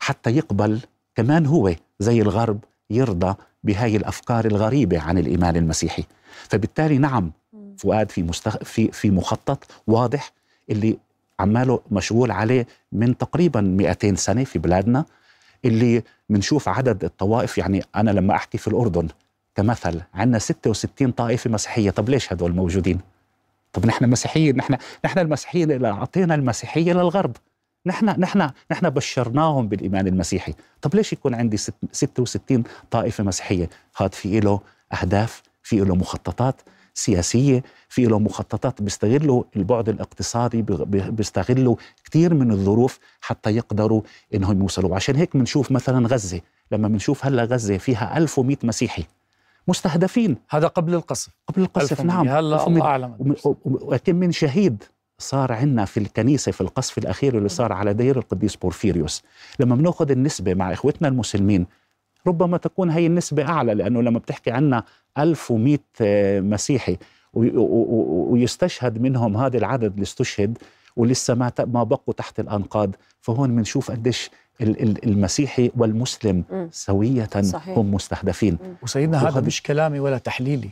حتى 0.00 0.30
يقبل 0.30 0.80
كمان 1.14 1.46
هو 1.46 1.74
زي 1.98 2.22
الغرب 2.22 2.64
يرضى 2.90 3.34
بهاي 3.64 3.96
الأفكار 3.96 4.44
الغريبة 4.44 5.00
عن 5.00 5.18
الإيمان 5.18 5.56
المسيحي. 5.56 6.04
فبالتالي 6.48 6.98
نعم 6.98 7.32
فؤاد 7.78 8.10
في 8.10 8.22
مستخ... 8.22 8.56
في 8.64 8.92
في 8.92 9.10
مخطط 9.10 9.64
واضح 9.86 10.32
اللي 10.70 10.98
عماله 11.40 11.80
مشغول 11.90 12.30
عليه 12.30 12.66
من 12.92 13.18
تقريبا 13.18 13.60
200 13.60 14.14
سنة 14.14 14.44
في 14.44 14.58
بلادنا 14.58 15.04
اللي 15.64 16.02
بنشوف 16.28 16.68
عدد 16.68 17.04
الطوائف 17.04 17.58
يعني 17.58 17.82
أنا 17.96 18.10
لما 18.10 18.34
أحكي 18.34 18.58
في 18.58 18.68
الأردن 18.68 19.08
كمثل 19.54 20.00
عندنا 20.14 20.38
66 20.38 21.10
طائفة 21.12 21.50
مسيحية. 21.50 21.90
طب 21.90 22.08
ليش 22.08 22.32
هدول 22.32 22.52
موجودين؟ 22.54 23.00
طب 23.72 23.86
نحن 23.86 24.10
مسيحيين 24.10 24.56
نحن 24.56 24.76
نحن 25.04 25.18
المسيحيين 25.18 25.70
اللي 25.70 25.88
أعطينا 25.88 26.34
المسيحية 26.34 26.92
للغرب. 26.92 27.36
نحن 27.86 28.06
نحن 28.20 28.50
نحن 28.72 28.90
بشرناهم 28.90 29.68
بالإيمان 29.68 30.06
المسيحي. 30.06 30.54
طب 30.82 30.94
ليش 30.94 31.12
يكون 31.12 31.34
عندي 31.34 31.56
ست- 31.56 31.74
66 31.92 32.64
طائفة 32.90 33.24
مسيحية؟ 33.24 33.68
هذا 33.96 34.08
في 34.08 34.40
له 34.40 34.60
أهداف 35.02 35.42
في 35.62 35.76
له 35.76 35.94
مخططات 35.94 36.60
سياسية 36.94 37.62
في 37.88 38.04
له 38.04 38.18
مخططات 38.18 38.82
بيستغلوا 38.82 39.42
البعد 39.56 39.88
الاقتصادي 39.88 40.62
بيستغلوا 40.88 41.76
كثير 42.04 42.34
من 42.34 42.50
الظروف 42.50 42.98
حتى 43.20 43.50
يقدروا 43.56 44.02
إنهم 44.34 44.60
يوصلوا. 44.62 44.96
عشان 44.96 45.16
هيك 45.16 45.36
بنشوف 45.36 45.70
مثلا 45.72 46.08
غزة. 46.08 46.40
لما 46.72 46.88
بنشوف 46.88 47.26
هلأ 47.26 47.44
غزة 47.44 47.76
فيها 47.78 48.16
1100 48.18 48.56
مسيحي 48.64 49.04
مستهدفين. 49.68 50.36
هذا 50.50 50.66
قبل 50.66 50.94
القصف. 50.94 51.28
قبل 51.46 51.62
القصف 51.62 51.92
1100. 51.92 52.16
نعم. 52.24 52.28
هلأ 52.28 52.38
1100. 52.56 52.66
الله 52.66 52.86
أعلم. 52.86 53.14
وم- 53.18 53.36
و- 53.44 53.54
ولكن 53.64 54.16
من 54.16 54.32
شهيد. 54.32 54.82
صار 55.20 55.52
عندنا 55.52 55.84
في 55.84 56.00
الكنيسة 56.00 56.52
في 56.52 56.60
القصف 56.60 56.98
الأخير 56.98 57.38
اللي 57.38 57.48
صار 57.48 57.72
على 57.72 57.94
دير 57.94 58.18
القديس 58.18 58.56
بورفيريوس 58.56 59.22
لما 59.60 59.76
بناخذ 59.76 60.10
النسبة 60.10 60.54
مع 60.54 60.72
إخوتنا 60.72 61.08
المسلمين 61.08 61.66
ربما 62.26 62.56
تكون 62.56 62.90
هي 62.90 63.06
النسبة 63.06 63.48
أعلى 63.48 63.74
لأنه 63.74 64.02
لما 64.02 64.18
بتحكي 64.18 64.50
عنا 64.50 64.84
1100 65.18 65.78
آه، 66.00 66.40
مسيحي 66.40 66.96
ويستشهد 67.34 69.00
منهم 69.02 69.36
هذا 69.36 69.58
العدد 69.58 69.92
اللي 69.92 70.02
استشهد 70.02 70.58
ولسه 70.96 71.34
ما 71.34 71.48
ت- 71.48 71.60
ما 71.60 71.82
بقوا 71.82 72.14
تحت 72.14 72.40
الأنقاض 72.40 72.94
فهون 73.20 73.56
بنشوف 73.56 73.90
قديش 73.90 74.30
ال- 74.60 74.82
ال- 74.82 75.04
المسيحي 75.04 75.70
والمسلم. 75.76 76.44
سوية 76.70 77.28
صحيح. 77.42 77.78
هم 77.78 77.94
مستهدفين 77.94 78.58
وسيدنا 78.82 79.18
هذا 79.18 79.24
وهذا- 79.28 79.46
مش 79.46 79.62
كلامي 79.62 80.00
ولا 80.00 80.18
تحليلي 80.18 80.70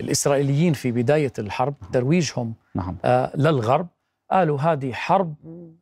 الإسرائيليين 0.00 0.72
في 0.72 0.92
بداية 0.92 1.32
الحرب 1.38 1.74
ترويجهم 1.92 2.52
نعم. 2.74 2.96
آه 3.04 3.36
للغرب 3.36 3.86
قالوا 4.30 4.60
هذه 4.60 4.92
حرب 4.92 5.34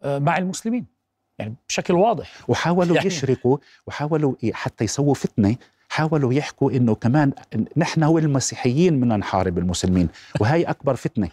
آه 0.03 0.19
مع 0.19 0.39
المسلمين. 0.39 0.87
يعني 1.39 1.55
بشكل 1.69 1.95
واضح. 1.95 2.33
وحاولوا 2.49 2.95
يعني- 2.97 3.07
يشركوا 3.07 3.59
وحاولوا 3.87 4.35
حتى 4.53 4.85
يسووا 4.85 5.15
فتنة 5.15 5.57
حاولوا 5.89 6.33
يحكوا 6.35 6.71
إنه 6.71 6.95
كمان 6.95 7.33
نحن 7.77 8.05
والمسيحيين 8.05 9.01
بدنا 9.01 9.17
نحارب 9.17 9.59
المسلمين. 9.59 10.09
وهي 10.41 10.63
أكبر 10.63 10.95
فتنة. 10.97 11.29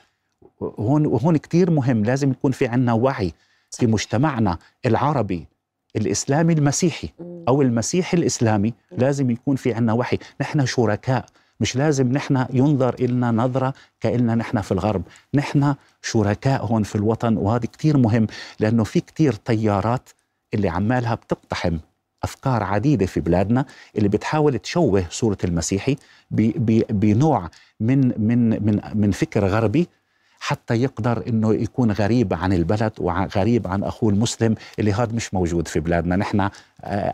وهون 0.59 1.05
وهون 1.05 1.37
كثير 1.37 1.71
مهم 1.71 2.03
لازم 2.05 2.31
يكون 2.31 2.51
في 2.51 2.67
عنا 2.67 2.93
وعي 2.93 3.33
في 3.71 3.87
مجتمعنا 3.87 4.57
العربي 4.85 5.47
الإسلامي 5.95 6.53
المسيحي 6.53 7.09
أو 7.47 7.61
المسيحي 7.61 8.17
الإسلامي 8.17 8.73
لازم 8.91 9.29
يكون 9.31 9.55
في 9.55 9.73
عنا 9.73 9.93
وعي. 9.93 10.19
نحن 10.41 10.65
شركاء. 10.65 11.25
مش 11.59 11.75
لازم 11.75 12.11
نحن 12.11 12.45
ينظر 12.53 12.95
إلنا 12.99 13.31
نظرة 13.31 13.73
كأننا 13.99 14.35
نحن 14.35 14.61
في 14.61 14.71
الغرب. 14.71 15.01
نحن 15.33 15.75
شركاء 16.01 16.65
هون 16.65 16.83
في 16.83 16.95
الوطن 16.95 17.37
وهذا 17.37 17.65
كتير 17.65 17.97
مهم 17.97 18.27
لأنه 18.59 18.83
في 18.83 18.99
كتير 18.99 19.33
تيارات 19.33 20.09
اللي 20.53 20.69
عمالها 20.69 21.15
بتقتحم 21.15 21.77
أفكار 22.23 22.63
عديدة 22.63 23.05
في 23.05 23.19
بلادنا 23.19 23.65
اللي 23.97 24.09
بتحاول 24.09 24.59
تشوه 24.59 25.05
صورة 25.09 25.37
المسيحي 25.43 25.95
بنوع 26.89 27.49
من 27.79 28.07
من 28.27 28.49
من 28.65 28.81
من 28.95 29.11
فكر 29.11 29.45
غربي 29.47 29.87
حتى 30.47 30.73
يقدر 30.81 31.23
إنه 31.27 31.53
يكون 31.53 31.91
غريب 31.91 32.33
عن 32.33 32.53
البلد 32.53 32.91
وغريب 32.99 33.67
عن 33.67 33.83
أخوه 33.83 34.09
المسلم 34.09 34.55
اللي 34.79 34.93
هذا 34.93 35.13
مش 35.13 35.33
موجود 35.33 35.67
في 35.67 35.79
بلادنا. 35.79 36.15
نحن 36.15 36.39
آه، 36.39 36.51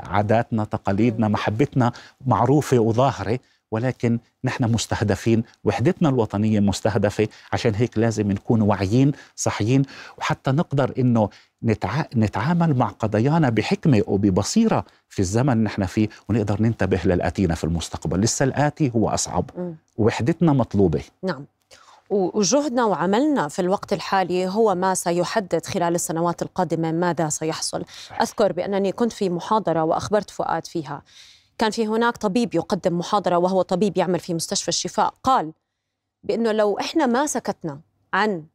عاداتنا 0.07 0.63
تقاليدنا 0.63 1.27
محبتنا 1.27 1.91
معروفة 2.25 2.79
وظاهرة 2.79 3.39
ولكن 3.71 4.19
نحن 4.43 4.71
مستهدفين 4.71 5.43
وحدتنا 5.63 6.09
الوطنية 6.09 6.59
مستهدفة. 6.59 7.27
عشان 7.53 7.75
هيك 7.75 7.97
لازم 7.97 8.31
نكون 8.31 8.61
واعيين 8.61 9.11
صحيين 9.35 9.81
وحتى 10.17 10.51
نقدر 10.51 10.93
إنه 10.97 11.29
نتع... 11.63 12.03
نتعامل 12.15 12.77
مع 12.77 12.87
قضايانا 12.87 13.49
بحكمة 13.49 14.03
وببصيرة 14.07 14.85
في 15.09 15.19
الزمن 15.19 15.53
اللي 15.53 15.63
نحن 15.63 15.85
فيه 15.85 16.09
ونقدر 16.29 16.61
ننتبه 16.61 16.99
للآتينا 17.05 17.55
في 17.55 17.63
المستقبل. 17.63 18.19
لسه 18.19 18.43
الآتي 18.43 18.91
هو 18.95 19.09
أصعب. 19.09 19.49
مم. 19.57 19.75
ووحدتنا 19.97 20.53
مطلوبة. 20.53 21.03
نعم. 21.23 21.45
وجهدنا 22.11 22.85
وعملنا 22.85 23.47
في 23.47 23.59
الوقت 23.59 23.93
الحالي 23.93 24.47
هو 24.47 24.75
ما 24.75 24.93
سيحدد 24.93 25.65
خلال 25.65 25.95
السنوات 25.95 26.41
القادمة 26.41 26.91
ماذا 26.91 27.29
سيحصل. 27.29 27.85
أذكر 28.21 28.51
بأنني 28.51 28.91
كنت 28.91 29.13
في 29.13 29.29
محاضرة 29.29 29.83
وأخبرت 29.83 30.29
فؤاد 30.29 30.67
فيها. 30.67 31.01
كان 31.57 31.71
في 31.71 31.87
هناك 31.87 32.17
طبيب 32.17 32.55
يقدم 32.55 32.97
محاضرة 32.99 33.37
وهو 33.37 33.61
طبيب 33.61 33.97
يعمل 33.97 34.19
في 34.19 34.33
مستشفى 34.33 34.67
الشفاء. 34.69 35.13
قال 35.23 35.53
بأنه 36.23 36.51
لو 36.51 36.79
إحنا 36.79 37.05
ما 37.05 37.25
سكتنا 37.25 37.79
عن 38.13 38.45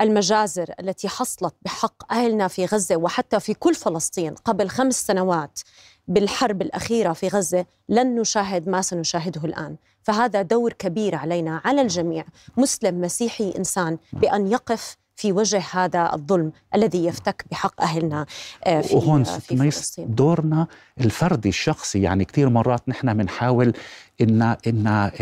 المجازر 0.00 0.74
التي 0.80 1.08
حصلت 1.08 1.54
بحق 1.62 2.12
أهلنا 2.12 2.48
في 2.48 2.64
غزة 2.64 2.96
وحتى 2.96 3.40
في 3.40 3.54
كل 3.54 3.74
فلسطين 3.74 4.34
قبل 4.34 4.68
خمس 4.68 5.06
سنوات 5.06 5.60
بالحرب 6.08 6.62
الأخيرة 6.62 7.12
في 7.12 7.28
غزة 7.28 7.66
لن 7.88 8.20
نشاهد 8.20 8.68
ما 8.68 8.82
سنشاهده 8.82 9.44
الآن. 9.44 9.76
فهذا 10.02 10.42
دور 10.42 10.72
كبير 10.72 11.14
علينا 11.14 11.60
على 11.64 11.80
الجميع 11.80 12.24
مسلم 12.56 13.00
مسيحي 13.00 13.54
إنسان 13.58 13.98
بأن 14.12 14.46
يقف 14.46 14.96
في 15.20 15.32
وجه 15.32 15.62
هذا 15.72 16.14
الظلم 16.14 16.52
الذي 16.74 17.04
يفتك 17.04 17.44
بحق 17.50 17.82
أهلنا 17.82 18.26
آه، 18.64 18.80
في, 18.80 18.96
وهون 18.96 19.20
آه، 19.20 19.38
في 19.38 19.56
فلسطين. 19.56 20.14
دورنا 20.14 20.66
الفردي 21.00 21.48
الشخصي 21.48 22.02
يعني 22.02 22.24
كثير 22.24 22.48
مرات 22.48 22.88
نحن 22.88 23.14
بنحاول 23.14 23.72
ان 24.20 24.42
ان 24.42 24.86
آه،. 24.86 25.12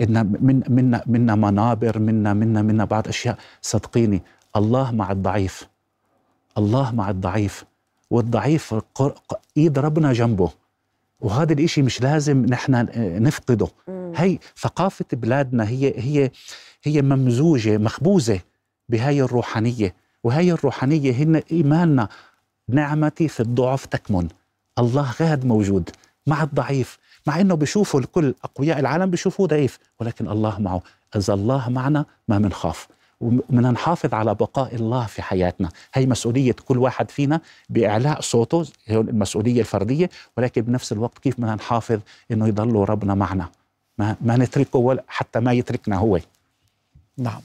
ان 0.00 0.36
من 0.40 0.62
منا 0.68 1.02
منا 1.06 1.34
منابر 1.34 1.98
منا 1.98 2.34
منا 2.34 2.62
منا 2.62 2.84
بعض 2.84 3.08
أشياء 3.08 3.38
صدقيني. 3.62 4.22
الله 4.56 4.90
مع 4.90 5.12
الضعيف. 5.12 5.68
الله 6.58 6.94
مع 6.94 7.10
الضعيف. 7.10 7.64
والضعيف 8.10 8.74
إيد 9.56 9.78
ربنا 9.78 10.12
جنبه. 10.12 10.50
وهذا 11.20 11.52
الإشي 11.52 11.82
مش 11.82 12.02
لازم 12.02 12.46
نحن 12.46 12.74
آه، 12.74 13.18
نفقده. 13.18 13.68
مم. 13.88 14.12
هي 14.16 14.38
ثقافة 14.58 15.04
بلادنا 15.12 15.68
هي 15.68 15.94
هي 15.96 16.30
هي 16.82 17.02
ممزوجة 17.02 17.78
مخبوزة 17.78 18.40
بهاي 18.88 19.22
الروحانية. 19.22 19.94
وهي 20.24 20.52
الروحانية 20.52 21.12
هن 21.12 21.42
إيماننا. 21.52 22.08
نعمتي 22.68 23.28
في 23.28 23.40
الضعف 23.40 23.86
تكمن. 23.86 24.28
الله 24.78 25.14
غاد 25.22 25.44
موجود 25.44 25.90
مع 26.26 26.42
الضعيف. 26.42 26.98
مع 27.26 27.40
إنه 27.40 27.54
بيشوفوا 27.54 28.00
الكل 28.00 28.34
أقوياء 28.44 28.78
العالم 28.78 29.10
بيشوفوه 29.10 29.46
ضعيف 29.46 29.78
ولكن 30.00 30.28
الله 30.28 30.58
معه. 30.58 30.82
إذا 31.16 31.34
الله 31.34 31.68
معنا 31.68 32.04
ما 32.28 32.38
بنخاف 32.38 32.88
وبدنا 33.20 33.70
نحافظ 33.70 34.14
على 34.14 34.34
بقاء 34.34 34.74
الله 34.74 35.06
في 35.06 35.22
حياتنا. 35.22 35.68
هي 35.94 36.06
مسؤولية 36.06 36.52
كل 36.52 36.78
واحد 36.78 37.10
فينا 37.10 37.40
بإعلاء 37.68 38.20
صوته 38.20 38.66
هي 38.86 38.96
المسؤولية 38.96 39.60
الفردية 39.60 40.10
ولكن 40.36 40.62
بنفس 40.62 40.92
الوقت 40.92 41.18
كيف 41.18 41.34
بدنا 41.40 41.54
نحافظ 41.54 42.00
إنه 42.30 42.48
يضل 42.48 42.88
ربنا 42.88 43.14
معنا؟ 43.14 43.48
ما, 43.98 44.16
ما 44.20 44.36
نتركه 44.36 44.78
ولا 44.78 45.04
حتى 45.08 45.40
ما 45.40 45.52
يتركنا 45.52 45.96
هو. 45.96 46.18
نعم. 47.18 47.40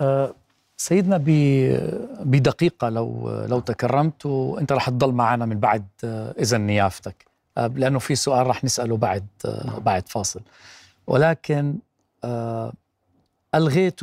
آه، 0.00 0.34
سيدنا 0.76 1.16
بدقيقة 2.20 2.88
لو 2.88 3.30
لو 3.48 3.60
تكرمت 3.60 4.26
وأنت 4.26 4.72
رح 4.72 4.88
تضل 4.90 5.12
معنا 5.12 5.46
من 5.46 5.60
بعد 5.60 5.84
آه، 6.04 6.34
إذن 6.38 6.60
نيافتك. 6.60 7.26
آه، 7.58 7.66
لأنه 7.66 7.98
في 7.98 8.14
سؤال 8.14 8.46
رح 8.46 8.64
نسأله 8.64 8.96
بعد 8.96 9.26
آه، 9.44 9.78
بعد 9.78 10.08
فاصل. 10.08 10.40
ولكن 11.06 11.78
ألغيت 13.54 14.00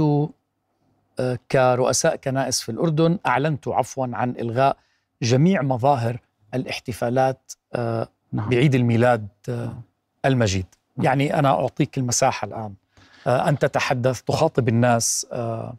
كرؤساء 1.52 2.16
كنائس 2.16 2.62
في 2.62 2.70
الأردن 2.70 3.20
أعلنتوا 3.28 3.76
عفوا 3.76 4.08
عن 4.14 4.30
إلغاء 4.32 4.78
جميع 5.22 5.62
مظاهر 5.62 6.20
الاحتفالات 6.54 7.52
آه، 7.74 8.08
نعم. 8.32 8.50
بعيد 8.50 8.76
الميلاد 8.76 9.28
آه، 9.50 9.78
المجيد. 10.26 10.66
يعني 10.98 11.40
أنا 11.40 11.50
أعطيك 11.50 11.98
المساحة 11.98 12.48
الآن. 12.48 12.74
آه، 13.28 13.50
أن 13.50 13.60
تتحدث 13.60 14.22
تخاطب 14.22 14.68
الناس 14.68 15.28
آه، 15.32 15.76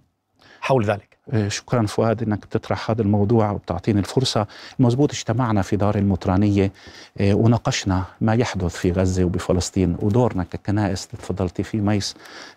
حول 0.61 0.85
ذلك. 0.85 1.09
آه، 1.13 1.16
شكرا 1.49 1.87
فؤاد 1.87 2.23
إنك 2.23 2.47
بتطرح 2.47 2.91
هذا 2.91 3.03
الموضوع 3.03 3.51
وبتعطيني 3.51 4.01
الفرصة. 4.01 4.47
مزبوط 4.79 5.13
اجتمعنا 5.13 5.63
في 5.63 5.77
دار 5.77 5.99
المطرانية 5.99 6.73
آه، 7.21 7.35
وناقشنا 7.35 8.05
ما 8.21 8.35
يحدث 8.35 8.77
في 8.77 8.93
غزة 8.93 9.25
وبفلسطين 9.25 9.97
ودورنا 10.03 10.45
ككنائس 10.45 11.07
تفضلتي 11.07 11.63
في 11.63 11.81
ميس 11.81 12.15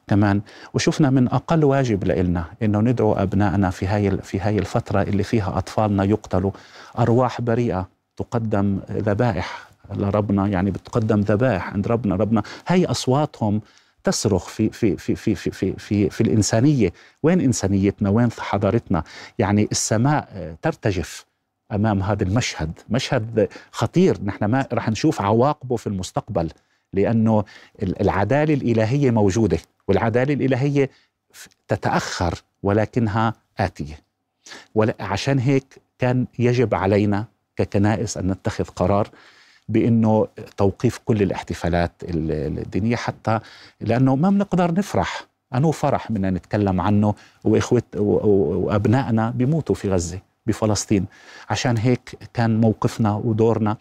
كمان. 0.08 0.42
وشفنا 0.74 1.10
من 1.10 1.28
أقل 1.28 1.64
واجب 1.64 2.04
لنا 2.04 2.46
إنه 2.62 2.80
ندعو 2.80 3.14
أبنائنا 3.14 3.70
في 3.70 3.88
هاي 3.88 4.18
في 4.18 4.40
هاي 4.40 4.60
الفترة 4.60 5.02
اللي 5.02 5.24
فيها 5.24 5.58
أطفالنا 5.58 6.04
يقتلوا. 6.04 6.52
أرواح 7.00 7.42
بريئة 7.42 7.88
تقدم 8.18 8.80
ذبائح 8.92 9.70
لربنا 9.96 10.48
يعني 10.48 10.72
بتقدم 10.72 11.20
ذبائح 11.20 11.74
عند 11.74 11.88
ربنا. 11.88 12.16
ربنا 12.16 12.44
هاي 12.68 12.86
أصواتهم 12.86 13.62
تصرخ 14.04 14.48
في 14.48 14.70
في 14.70 14.98
في 14.98 15.16
في 15.16 15.36
في 15.36 15.52
في 15.52 15.74
في, 15.74 16.10
في 16.10 16.22
الإنسانية. 16.22 16.94
وين 17.24 17.42
إنسانيتنا؟ 17.42 18.10
وين 18.10 18.32
حضارتنا؟ 18.32 19.04
يعني 19.40 19.68
السماء 19.72 20.30
آه، 20.34 20.56
ترتجف 20.62 21.26
أمام 21.72 22.04
هذا 22.04 22.24
المشهد. 22.24 22.72
مشهد 22.90 23.50
خطير. 23.72 24.18
نحن 24.24 24.46
ما 24.46 24.68
رح 24.74 24.90
نشوف 24.90 25.22
عواقبه 25.22 25.76
في 25.76 25.88
المستقبل 25.88 26.50
لأنه 26.94 27.44
ال- 27.84 28.02
العدالة 28.02 28.54
الإلهية 28.54 29.12
موجودة 29.12 29.58
والعدالة 29.88 30.34
الإلهية 30.34 30.90
تتأخر 31.68 32.34
ولكنها 32.64 33.34
آتية. 33.58 34.00
ولا- 34.76 34.96
عشان 35.00 35.40
هيك 35.40 35.82
كان 36.00 36.26
يجب 36.40 36.76
علينا 36.76 37.26
ككنائس 37.56 38.18
أن 38.18 38.28
نتخذ 38.32 38.64
قرار 38.64 39.10
بأنه 39.70 40.28
توقيف 40.58 41.00
كل 41.06 41.22
الاحتفالات 41.22 41.92
ال- 42.04 42.58
الدينية 42.60 42.96
حتى 42.96 43.40
لأنه 43.82 44.16
ما 44.16 44.30
بنقدر 44.30 44.74
نفرح. 44.74 45.26
انه 45.56 45.72
فرح 45.72 46.12
بدنا 46.12 46.30
نتكلم 46.30 46.82
عنه 46.82 47.14
واخوت 47.44 47.86
وأبنائنا 47.96 49.30
بيموتوا 49.30 49.76
في 49.76 49.90
غزة 49.90 50.20
بفلسطين. 50.46 51.06
عشان 51.50 51.78
هيك 51.78 52.18
كان 52.34 52.62
موقفنا 52.62 53.14
ودورنا 53.16 53.78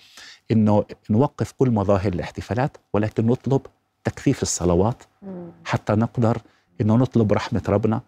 إنه 0.51 0.85
نوقف 1.11 1.53
كل 1.53 1.71
مظاهر 1.71 2.13
الاحتفالات 2.13 2.77
ولكن 2.93 3.27
نطلب 3.27 3.61
تكثيف 4.05 4.43
الصلوات 4.43 5.03
حتى 5.65 5.93
نقدر 5.93 6.39
إنه 6.81 6.97
نطلب 6.97 7.33
رحمة 7.33 7.63
ربنا 7.69 8.01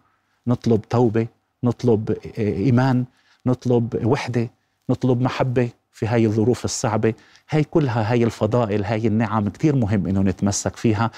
نطلب 0.47 0.81
توبة 0.81 1.27
نطلب 1.63 2.17
إيمان 2.37 3.05
نطلب 3.45 4.05
وحدة 4.05 4.49
نطلب 4.89 5.21
محبة. 5.21 5.69
في 5.91 6.07
هاي 6.07 6.25
الظروف 6.25 6.65
الصعبة. 6.65 7.13
هاي 7.49 7.63
كلها 7.63 8.11
هاي 8.11 8.23
الفضائل 8.23 8.83
هاي 8.85 9.07
النعم 9.07 9.49
كتير 9.49 9.75
مهم 9.75 10.07
إنه 10.07 10.21
نتمسك 10.21 10.75
فيها 10.75 11.11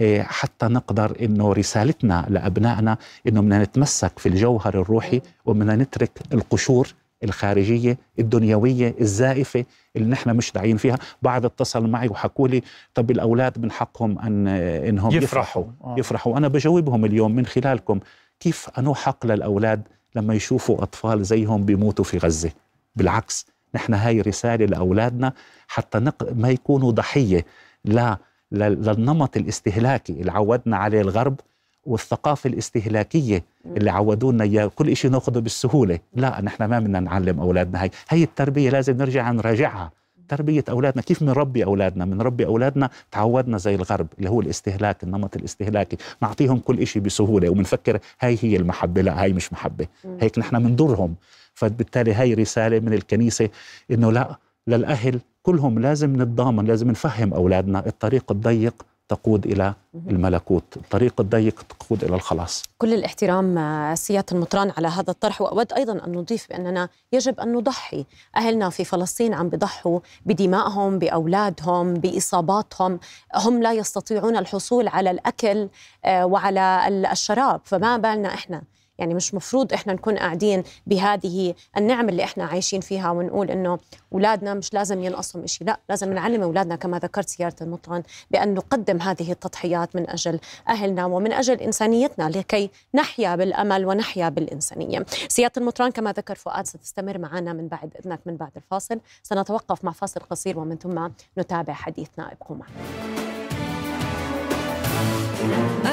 آه، 0.00 0.22
حتى 0.22 0.66
نقدر 0.66 1.16
إنه 1.22 1.52
رسالتنا 1.52 2.26
لأبنائنا 2.28 2.98
إنه 3.28 3.40
بدنا 3.40 3.62
نتمسك 3.62 4.18
في 4.18 4.28
الجوهر 4.28 4.80
الروحي 4.80 5.20
وبدنا 5.44 5.76
نترك 5.76 6.10
القشور 6.32 6.94
الخارجية 7.24 7.98
الدنيوية 8.18 8.94
الزائفة 9.00 9.64
اللي 9.96 10.08
نحن 10.08 10.36
مش 10.36 10.52
داعين 10.52 10.76
فيها. 10.76 10.98
بعض 11.22 11.44
اتصل 11.44 11.86
معي 11.90 12.08
وحكوا 12.08 12.48
لي 12.48 12.62
طب 12.94 13.10
الأولاد 13.10 13.58
من 13.58 13.70
حقهم 13.70 14.18
أن 14.18 14.48
إنهم 14.48 15.10
يفرحوا. 15.12 15.22
يفرحوا. 15.22 15.64
آه. 15.84 15.96
يفرحوا. 15.98 16.32
وأنا 16.34 16.48
بجاوبهم 16.48 17.04
اليوم 17.04 17.34
من 17.34 17.46
خلالكم. 17.46 18.00
كيف 18.40 18.68
أنو 18.78 18.94
حق 18.94 19.26
للأولاد 19.26 19.82
لما 20.14 20.34
يشوفوا 20.34 20.82
أطفال 20.82 21.24
زيهم 21.24 21.64
بيموتوا 21.64 22.04
في 22.04 22.18
غزة؟ 22.18 22.50
بالعكس 22.96 23.46
نحن 23.74 23.94
هاي 23.94 24.20
رسالة 24.20 24.64
لأولادنا 24.66 25.32
حتى 25.68 25.98
نق... 25.98 26.32
ما 26.32 26.50
يكونوا 26.50 26.92
ضحية 26.92 27.44
لا 27.84 28.18
لل- 28.52 28.82
للنمط 28.86 29.36
الاستهلاكي 29.36 30.12
اللي 30.12 30.32
عودنا 30.32 30.76
عليه 30.76 31.00
الغرب 31.00 31.40
والثقافة 31.84 32.48
الاستهلاكية 32.50 33.44
اللي 33.66 33.90
عودونا 33.90 34.44
إياه. 34.44 34.66
كل 34.66 34.96
شيء 34.96 35.10
ناخده 35.10 35.40
بالسهولة. 35.40 35.98
لا 36.14 36.40
نحن 36.40 36.64
ما 36.64 36.78
بدنا 36.78 37.00
نعلم 37.00 37.40
أولادنا 37.40 37.82
هاي. 37.82 37.90
هاي 38.08 38.22
التربية 38.22 38.70
لازم 38.70 38.96
نرجع 38.96 39.30
نراجعها. 39.30 39.92
تربية 40.28 40.64
أولادنا. 40.68 41.02
كيف 41.02 41.22
بنربي 41.24 41.64
أولادنا؟ 41.64 42.04
بنربي 42.04 42.46
أولادنا 42.46 42.90
تعودنا 43.10 43.58
زي 43.58 43.74
الغرب 43.74 44.06
اللي 44.18 44.30
هو 44.30 44.40
الاستهلاك 44.40 45.02
النمط 45.04 45.36
الاستهلاكي. 45.36 45.96
نعطيهم 46.22 46.58
كل 46.58 46.86
شيء 46.86 47.02
بسهولة. 47.02 47.48
وبنفكر 47.48 47.98
هاي 48.20 48.38
هي 48.42 48.56
المحبة. 48.56 49.02
لا 49.02 49.22
هاي 49.22 49.32
مش 49.32 49.52
محبة. 49.52 49.86
هيك 50.20 50.38
نحن 50.38 50.58
بنضرهم 50.58 51.14
فبالتالي 51.54 52.14
هاي 52.14 52.34
رسالة 52.34 52.80
من 52.80 52.92
الكنيسة 52.92 53.48
إنه 53.90 54.12
لا 54.12 54.36
للأهل 54.66 55.20
كلهم 55.42 55.78
لازم 55.78 56.22
نتضامن 56.22 56.64
لازم 56.64 56.90
نفهم 56.90 57.34
أولادنا 57.34 57.86
الطريق 57.86 58.32
الضيق 58.32 58.86
تقود 59.08 59.46
إلى 59.46 59.74
الملكوت. 59.94 60.64
الطريق 60.76 61.20
الضيق 61.20 61.62
تقود 61.62 62.04
إلى 62.04 62.14
الخلاص. 62.16 62.62
كل 62.78 62.94
الاحترام 62.94 63.58
آه، 63.58 63.94
سيادة 63.94 64.26
المطران 64.32 64.72
على 64.76 64.88
هذا 64.88 65.10
الطرح. 65.10 65.40
وأود 65.40 65.72
أيضا 65.72 65.92
أن 66.06 66.12
نضيف 66.12 66.48
بأننا 66.48 66.88
يجب 67.12 67.40
أن 67.40 67.52
نضحي 67.52 68.04
أهلنا 68.36 68.70
في 68.70 68.84
فلسطين 68.84 69.34
عم 69.34 69.48
بضحوا 69.48 70.00
بدمائهم 70.26 70.98
بأولادهم 70.98 71.94
بإصاباتهم. 71.94 73.00
هم 73.34 73.62
لا 73.62 73.72
يستطيعون 73.72 74.36
الحصول 74.36 74.88
على 74.88 75.10
الأكل 75.10 75.68
آه، 76.04 76.26
وعلى 76.26 76.84
ال- 76.88 77.06
الشراب. 77.06 77.60
فما 77.64 77.96
بالنا 77.96 78.34
إحنا 78.34 78.62
يعني 78.98 79.14
مش 79.14 79.34
مفروض 79.34 79.72
إحنا 79.72 79.92
نكون 79.92 80.18
قاعدين 80.18 80.62
بهذه 80.86 81.54
النعم 81.76 82.08
اللي 82.08 82.24
إحنا 82.24 82.44
عايشين 82.44 82.80
فيها 82.80 83.10
ونقول 83.10 83.50
إنه 83.50 83.78
أولادنا 84.12 84.54
مش 84.54 84.74
لازم 84.74 85.02
ينقصهم 85.04 85.42
إشي. 85.42 85.64
لا 85.64 85.80
لازم 85.88 86.12
نعلم 86.12 86.42
أولادنا 86.42 86.76
كما 86.76 86.98
ذكرت 86.98 87.28
سيادة 87.28 87.56
المطران 87.60 88.02
بأن 88.30 88.54
نقدم 88.54 89.00
هذه 89.00 89.32
التضحيات 89.32 89.96
من 89.96 90.10
أجل 90.10 90.40
أهلنا 90.68 91.04
ومن 91.04 91.32
أجل 91.32 91.60
إنسانيتنا 91.60 92.30
لكي 92.30 92.70
نحيا 92.94 93.36
بالأمل 93.36 93.86
ونحيا 93.86 94.28
بالإنسانية. 94.28 95.06
سيادة 95.28 95.52
المطران 95.56 95.90
كما 95.90 96.12
ذكر 96.12 96.34
فؤاد 96.34 96.66
ستستمر 96.66 97.18
معنا 97.18 97.52
من 97.52 97.68
بعد 97.68 97.94
إذنك 98.00 98.20
من 98.26 98.36
بعد 98.36 98.50
الفاصل. 98.56 99.00
سنتوقف 99.22 99.84
مع 99.84 99.92
فاصل 99.92 100.20
قصير 100.20 100.58
ومن 100.58 100.76
ثم 100.76 101.08
نتابع 101.38 101.72
حديثنا 101.72 102.32
ابقوا 102.32 102.56
معنا 102.56 102.74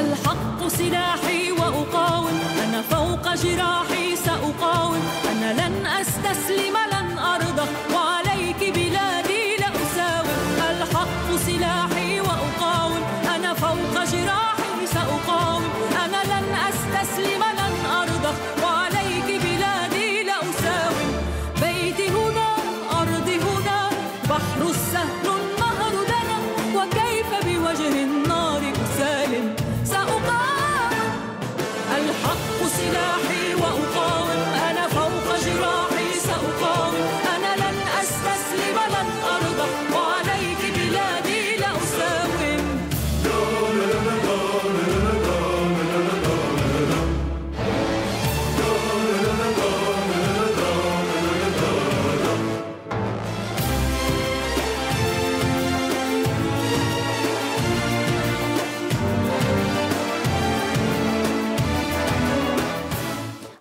الحق 0.01 0.67
سلاحي 0.67 1.51
وأقاوم 1.51 2.27
أنا 2.27 2.42
فوق 2.89 3.34
جراحي 3.36 3.92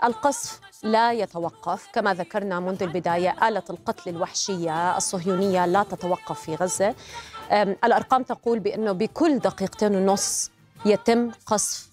القصف 0.05 0.61
لا 0.83 1.13
يتوقف 1.13 1.89
كما 1.93 2.15
ذكرنا 2.15 2.61
منذ 2.61 2.83
البداية 2.83 3.49
آلة 3.49 3.63
القتل 3.71 4.11
الوحشية 4.11 4.97
الصهيونية 4.97 5.67
لا 5.67 5.83
تتوقف 5.83 6.41
في 6.41 6.55
غزة. 6.55 6.95
الأرقام 7.85 8.23
تقول 8.23 8.59
بأنه 8.59 8.93
بكل 8.93 9.39
دقيقتين 9.39 9.95
ونص 9.97 10.51
يتم 10.85 11.31
قصف 11.47 11.89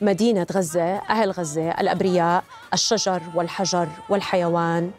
مدينة 0.00 0.46
غزة 0.52 0.96
أهل 0.96 1.30
غزة 1.30 1.70
الأبرياء 1.70 2.44
الشجر 2.74 3.22
والحجر 3.34 3.88
والحيوان 4.08 4.90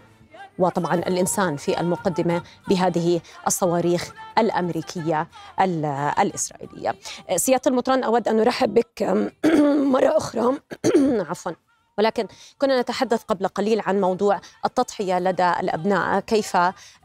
وطبعا 0.60 0.94
الإنسان 0.96 1.58
في 1.58 1.80
المقدمة 1.80 2.44
بهذه 2.68 3.22
الصواريخ 3.48 4.12
الأمريكية 4.38 5.28
ال- 5.62 5.86
الإسرائيلية. 6.20 6.96
سيادة 7.36 7.62
المطران 7.68 8.04
أود 8.04 8.28
أن 8.28 8.38
نرحب 8.38 8.74
بك. 8.74 9.04
مرة 9.94 10.18
أخرى. 10.18 10.58
عفوا. 11.30 11.52
ولكن 11.98 12.28
كنا 12.60 12.82
نتحدث 12.82 13.24
قبل 13.24 13.48
قليل 13.48 13.82
عن 13.86 14.02
موضوع 14.02 14.42
التضحية 14.66 15.20
لدى 15.20 15.50
الأبناء. 15.50 16.20
كيف 16.20 16.58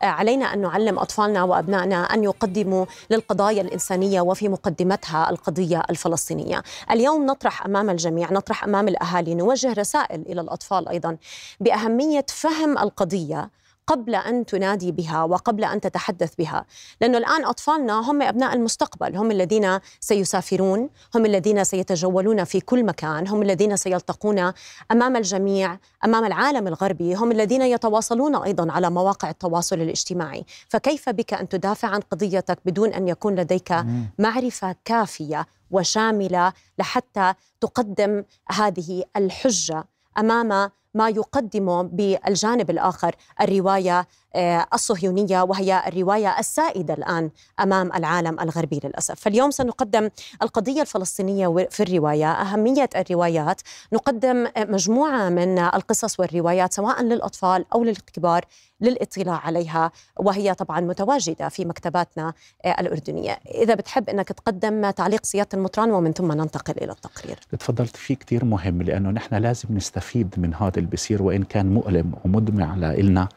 علينا 0.03 0.55
أن 0.55 0.61
نعلم 0.61 0.98
أطفالنا 0.98 1.42
وأبنائنا 1.42 1.96
أن 2.14 2.24
يقدموا 2.24 2.87
للقضايا 3.11 3.62
الإنسانية 3.62 4.20
وفي 4.20 4.48
مقدمتها 4.48 5.31
القضية 5.31 5.83
الفلسطينية. 5.90 6.62
اليوم 6.90 7.27
نطرح 7.27 7.66
أمام 7.66 7.90
الجميع 7.90 8.33
نطرح 8.33 8.64
أمام 8.64 8.88
الأهالي 8.88 9.35
نوجه 9.35 9.72
رسائل 9.72 10.20
إلى 10.20 10.40
الأطفال 10.40 10.88
أيضا 10.88 11.16
بأهمية 11.61 12.27
فهم 12.29 12.79
القضية 12.79 13.51
قبل 13.88 14.14
أن 14.14 14.46
تنادي 14.46 14.92
بها 14.92 15.22
وقبل 15.24 15.64
أن 15.64 15.81
تتحدث 15.81 16.35
بها، 16.38 16.64
لأنه 17.01 17.18
الآن 17.18 17.44
أطفالنا 17.44 18.11
هم 18.11 18.22
أبناء 18.22 18.55
المستقبل، 18.55 19.16
هم 19.16 19.31
الذين 19.31 19.79
سيسافرون، 20.01 20.90
هم 21.14 21.27
الذين 21.27 21.64
سيتجولون 21.64 22.44
في 22.44 22.61
كل 22.61 22.85
مكان، 22.85 23.29
هم 23.29 23.42
الذين 23.42 23.77
سيلتقون 23.77 24.53
أمام 24.92 25.16
الجميع، 25.16 25.79
أمام 26.05 26.24
العالم 26.24 26.66
الغربي، 26.66 27.14
هم 27.14 27.33
الذين 27.33 27.62
يتواصلون 27.62 28.37
أيضا 28.37 28.72
على 28.72 28.90
مواقع 28.90 29.31
التواصل 29.31 29.77
الاجتماعي، 29.77 30.44
فكيف 30.68 31.09
بك 31.09 31.35
أن 31.35 31.48
تدافع 31.48 31.88
عن 31.88 32.01
قضيتك 32.01 32.59
بدون 32.64 32.92
أن 32.92 33.09
يكون 33.09 33.35
لديك 33.35 33.74
معرفة 34.18 34.77
كافية 34.85 35.46
وشاملة 35.70 36.53
لحتى 36.79 37.35
تقدم 37.61 38.24
هذه 38.51 39.05
الحجة 39.16 39.85
أمام 40.18 40.70
ما 40.94 41.09
يقدم 41.09 41.83
بالجانب 41.83 42.70
الآخر 42.70 43.14
الرواية 43.40 44.07
آه، 44.34 44.66
الصهيونية 44.74 45.42
وهي 45.42 45.82
الرواية 45.86 46.38
السائدة 46.38 46.94
الآن 46.94 47.30
أمام 47.60 47.92
العالم 47.92 48.40
الغربي 48.40 48.80
للأسف، 48.84 49.20
فاليوم 49.20 49.50
سنقدم 49.50 50.10
القضية 50.42 50.80
الفلسطينية 50.80 51.66
في 51.70 51.82
الرواية، 51.82 52.32
أهمية 52.32 52.90
الروايات، 52.96 53.60
نقدم 53.92 54.46
مجموعة 54.58 55.28
من 55.28 55.58
القصص 55.58 56.20
والروايات 56.20 56.72
سواء 56.72 57.02
للأطفال 57.02 57.64
أو 57.74 57.84
للكبار 57.84 58.44
للاطلاع 58.80 59.36
عليها 59.46 59.92
وهي 60.16 60.54
طبعا 60.54 60.80
متواجدة 60.80 61.48
في 61.48 61.64
مكتباتنا 61.64 62.32
آه، 62.64 62.80
الأردنية، 62.80 63.38
إذا 63.54 63.74
بتحب 63.74 64.08
أنك 64.08 64.28
تقدم 64.28 64.90
تعليق 64.90 65.26
سيادة 65.26 65.48
المطران 65.54 65.90
ومن 65.90 66.12
ثم 66.12 66.32
ننتقل 66.32 66.74
إلى 66.82 66.92
التقرير. 66.92 67.38
تفضلت 67.58 67.96
فيه 67.96 68.14
كتير 68.14 68.44
مهم 68.44 68.82
لأنه 68.82 69.10
نحن 69.10 69.34
لازم 69.34 69.68
نستفيد 69.70 70.34
من 70.36 70.54
هذا 70.54 70.76
اللي 70.76 70.90
بيصير 70.90 71.22
وإن 71.22 71.42
كان 71.42 71.74
مؤلم 71.74 72.12
ومدمع 72.24 72.74
لنا 72.74 73.28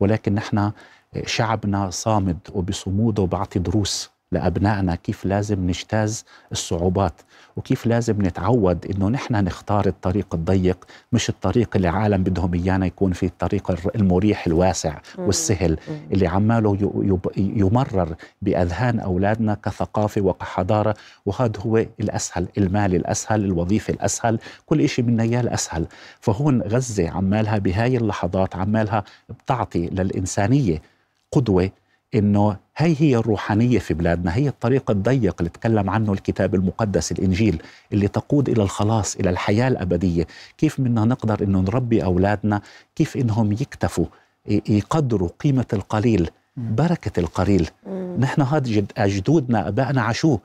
ولكن 0.00 0.34
نحن 0.34 0.72
شعبنا 1.24 1.90
صامد 1.90 2.38
وبصموده 2.52 3.26
بعطي 3.26 3.58
دروس. 3.58 4.10
لأبنائنا 4.32 4.94
كيف 4.94 5.24
لازم 5.24 5.66
نجتاز 5.66 6.24
الصعوبات 6.52 7.12
وكيف 7.56 7.86
لازم 7.86 8.22
نتعود 8.22 8.86
إنه 8.86 9.08
نحن 9.08 9.34
نختار 9.44 9.86
الطريق 9.86 10.34
الضيق 10.34 10.84
مش 11.12 11.28
الطريق 11.28 11.76
اللي 11.76 11.88
العالم 11.88 12.22
بدهم 12.22 12.54
إيانا 12.54 12.86
يكون 12.86 13.12
في 13.12 13.26
الطريق 13.26 13.70
المريح 13.96 14.46
الواسع 14.46 14.98
والسهل 15.18 15.78
اللي 16.12 16.26
عماله 16.26 16.76
يمرر 17.36 18.14
بأذهان 18.42 19.00
أولادنا 19.00 19.54
كثقافة 19.54 20.20
وكحضارة 20.20 20.94
وهذا 21.26 21.60
هو 21.60 21.76
الأسهل 22.00 22.48
المال 22.58 22.94
الأسهل 22.94 23.44
الوظيفة 23.44 23.92
الأسهل 23.92 24.38
كل 24.66 24.88
شيء 24.88 25.04
منا 25.04 25.22
اياه 25.22 25.40
الأسهل. 25.40 25.86
فهون 26.20 26.62
غزة 26.62 27.08
عمالها 27.10 27.58
بهاي 27.58 27.96
اللحظات 27.96 28.56
عمالها 28.56 29.04
بتعطي 29.28 29.86
للإنسانية 29.86 30.82
قدوة 31.32 31.70
إنه 32.14 32.56
هي 32.76 32.94
هي 32.98 33.16
الروحانية 33.16 33.78
في 33.78 33.94
بلادنا 33.94 34.36
هي 34.36 34.48
الطريق 34.48 34.90
الضيق 34.90 35.34
اللي 35.40 35.50
تكلم 35.50 35.90
عنه 35.90 36.12
الكتاب 36.12 36.54
المقدس 36.54 37.12
الإنجيل 37.12 37.62
اللي 37.92 38.08
تقود 38.08 38.48
إلى 38.48 38.62
الخلاص 38.62 39.16
إلى 39.16 39.30
الحياة 39.30 39.68
الأبدية. 39.68 40.26
كيف 40.58 40.80
بدنا 40.80 41.04
نقدر 41.04 41.42
إنه 41.42 41.60
نربي 41.60 42.04
أولادنا؟ 42.04 42.60
كيف 42.96 43.16
إنهم 43.16 43.52
يكتفوا 43.52 44.06
يقدروا 44.68 45.28
قيمة 45.40 45.66
القليل 45.72 46.30
بركة 46.56 47.20
القليل. 47.20 47.70
نحن 48.18 48.42
هذا 48.42 48.86
جدودنا 49.06 49.68
أبائنا 49.68 50.02
عاشوه 50.02 50.40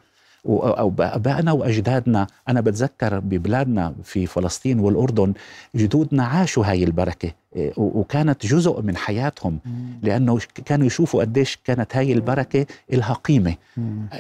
أو 0.45 0.93
أبائنا 1.00 1.52
وأجدادنا. 1.52 2.28
أنا 2.50 2.62
بتذكر 2.62 3.19
ببلادنا 3.19 3.93
في 4.04 4.26
فلسطين 4.26 4.80
والأردن 4.80 5.34
جدودنا 5.76 6.26
عاشوا 6.26 6.65
هاي 6.65 6.84
البركة. 6.84 7.26
إيه، 7.26 7.36
وكانت 7.77 8.45
جزء 8.45 8.81
من 8.81 8.97
حياتهم. 8.97 9.59
لأنه 10.01 10.39
كانوا 10.65 10.85
يشوفوا 10.85 11.21
قديش 11.21 11.59
كانت 11.63 11.95
هاي 11.95 12.13
البركة 12.13 12.65
لها 12.91 13.13
قيمة. 13.13 13.55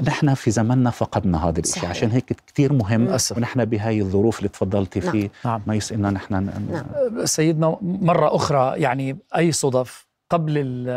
نحن 0.03 0.33
في 0.33 0.51
زمننا 0.51 0.89
فقدنا 0.89 1.49
هذا 1.49 1.59
الشيء 1.59 1.85
عشان 1.85 2.11
هيك 2.11 2.35
كثير 2.47 2.73
مهم 2.73 3.07
أسف. 3.07 3.37
ونحن 3.37 3.65
بهاي 3.65 4.01
الظروف 4.01 4.37
اللي 4.37 4.49
تفضلتي 4.49 5.01
فيه 5.01 5.31
نعم. 5.45 5.61
ما 5.67 5.75
يسئلنا 5.75 6.11
نحن 6.11 6.33
نعم. 6.33 7.25
سيدنا 7.25 7.77
مرة 7.81 8.35
أخرى 8.35 8.81
يعني 8.81 9.17
أي 9.35 9.51
صدف 9.51 10.07
قبل 10.29 10.87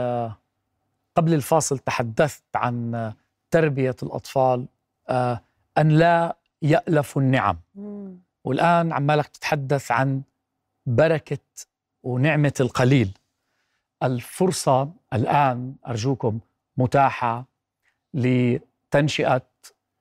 قبل 1.16 1.35
الفاصل 1.35 1.79
تحدثت 1.79 2.42
عن 2.55 3.12
تربية 3.51 3.97
الأطفال 4.03 4.66
آه، 5.09 5.40
أن 5.79 5.88
لا 5.88 6.37
يألفوا 6.62 7.23
النعم. 7.23 7.59
والآن 8.44 8.92
عمالك 8.92 9.27
تتحدث 9.27 9.90
عن 9.90 10.23
بركة 10.87 11.38
ونعمة 12.05 12.53
القليل. 12.61 13.11
الفرصة 14.03 14.90
الآن 15.12 15.75
أرجوكم 15.88 16.38
متاحة 16.77 17.45
لتنشئة 18.14 19.43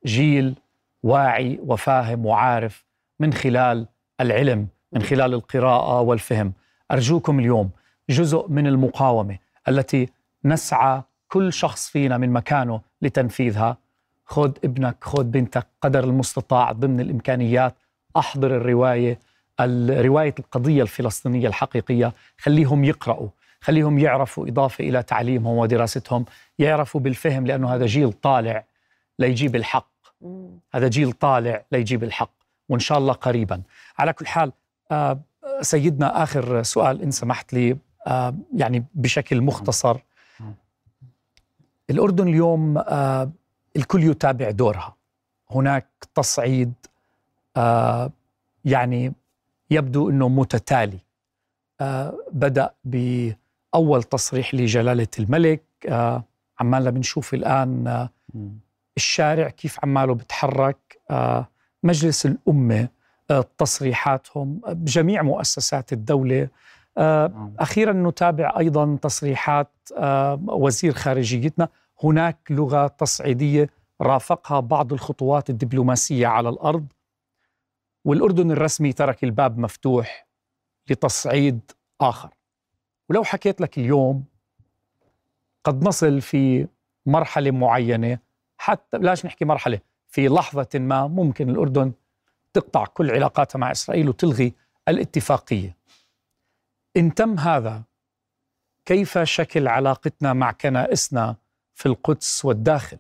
جيل 0.06 0.56
واعي 1.04 1.60
وفاهم 1.66 2.26
وعارف 2.26 2.86
من 3.20 3.34
خلال 3.34 3.88
العلم 4.22 4.68
من 4.92 5.02
خلال 5.02 5.34
القراءة 5.34 6.02
والفهم. 6.02 6.54
أرجوكم 6.92 7.39
اليوم 7.39 7.70
جزء 8.10 8.48
من 8.48 8.68
المقاومة 8.68 9.38
التي 9.68 10.10
نسعى 10.46 11.02
كل 11.28 11.54
شخص 11.54 11.89
فينا 11.89 12.18
من 12.18 12.30
مكانه 12.30 12.82
لتنفيذها. 13.02 13.78
خذ 14.26 14.52
ابنك 14.63 14.98
خذ 15.02 15.24
بنتك 15.24 15.68
قدر 15.82 16.04
المستطاع 16.04 16.72
ضمن 16.72 17.00
الإمكانيات. 17.00 17.76
أحضر 18.18 18.58
الرواية. 18.58 19.20
رواية 19.89 20.36
القضية 20.39 20.82
الفلسطينية 20.82 21.48
الحقيقية 21.48 22.13
خليهم 22.38 22.84
يقرأوا 22.84 23.30
خليهم 23.63 24.00
يعرفوا 24.00 24.48
إضافة 24.48 24.84
إلى 24.84 25.04
تعليمهم 25.04 25.58
ودراستهم 25.58 26.26
يعرفوا 26.60 27.02
بالفهم 27.02 27.48
لأنه 27.48 27.76
هذا 27.76 27.86
جيل 27.86 28.13
طالع 28.13 28.63
ليجيب 29.20 29.56
الحق. 29.56 29.89
هذا 30.74 30.88
جيل 30.88 31.12
طالع 31.12 31.66
ليجيب 31.72 32.04
الحق 32.04 32.34
وإن 32.70 32.80
شاء 32.80 32.98
الله 32.98 33.13
قريبا. 33.13 33.62
على 33.98 34.13
كل 34.13 34.28
حال 34.28 34.52
آه، 34.92 35.20
سيدنا 35.62 36.24
آخر 36.24 36.63
سؤال 36.63 37.02
إن 37.02 37.12
سمحت 37.12 37.54
لي 37.54 37.78
آه، 38.08 38.36
يعني 38.56 38.86
بشكل 38.94 39.42
مختصر. 39.42 39.98
الأردن 41.89 42.28
اليوم 42.28 42.78
آه، 42.78 43.32
الكل 43.76 44.04
يتابع 44.04 44.52
دورها. 44.52 44.96
هناك 45.52 45.88
تصعيد 46.16 46.74
يعني 48.66 49.13
يبدو 49.74 50.10
إنه 50.10 50.30
متتالي. 50.30 51.00
آه 51.82 52.14
بدأ 52.32 52.74
بأول 52.84 54.04
تصريح 54.04 54.54
لجلالة 54.56 55.08
الملك. 55.20 55.64
آه 55.90 56.24
عمالنا 56.60 56.90
بنشوف 56.90 57.34
الآن 57.34 57.88
آه 57.88 58.10
الشارع 58.98 59.50
كيف 59.50 59.80
عماله 59.84 60.14
بتحرك. 60.14 60.78
مجلس 61.84 62.26
الأمة 62.26 62.88
آه 63.32 63.46
تصريحاتهم 63.58 64.62
بجميع 64.68 65.22
مؤسسات 65.22 65.94
الدولة. 65.94 66.48
آه 66.98 67.28
نعم. 67.28 67.54
أخيرا 67.60 67.94
نتابع 67.94 68.54
أيضا 68.60 68.98
تصريحات 69.02 69.72
وزير 70.48 70.94
خارجيتنا. 70.94 71.70
هناك 72.04 72.38
لغة 72.50 72.88
تصعيدية 72.88 73.70
رافقها 74.02 74.60
بعض 74.60 74.94
الخطوات 74.94 75.50
الدبلوماسية 75.50 76.28
على 76.28 76.50
الأرض. 76.50 76.86
والأردن 78.06 78.52
الرسمي 78.52 78.94
ترك 78.94 79.24
الباب 79.24 79.58
مفتوح 79.58 80.28
لتصعيد 80.89 81.72
آخر 82.02 82.34
ولو 83.10 83.24
حكيت 83.24 83.62
لك 83.62 83.78
اليوم 83.78 84.26
قد 85.63 85.84
نصل 85.84 86.22
في 86.22 86.68
مرحلة 87.06 87.52
معينة 87.52 88.20
حتى 88.58 88.98
بلاش 88.98 89.26
نحكي 89.26 89.46
مرحلة 89.46 89.80
في 90.08 90.28
لحظة 90.28 90.70
ما 90.74 91.08
ممكن 91.08 91.50
الأردن 91.50 91.92
تقطع 92.54 92.86
كل 92.86 93.12
علاقاتها 93.12 93.60
مع 93.60 93.72
إسرائيل 93.72 94.10
وتلغي 94.10 94.54
الاتفاقية 94.88 95.76
إن 96.98 97.13
تم 97.13 97.39
هذا 97.39 97.84
كيف 98.86 99.18
شكل 99.18 99.68
علاقتنا 99.68 100.34
مع 100.34 100.52
كنائسنا 100.52 101.36
في 101.74 101.86
القدس 101.86 102.46
والداخل 102.46 102.98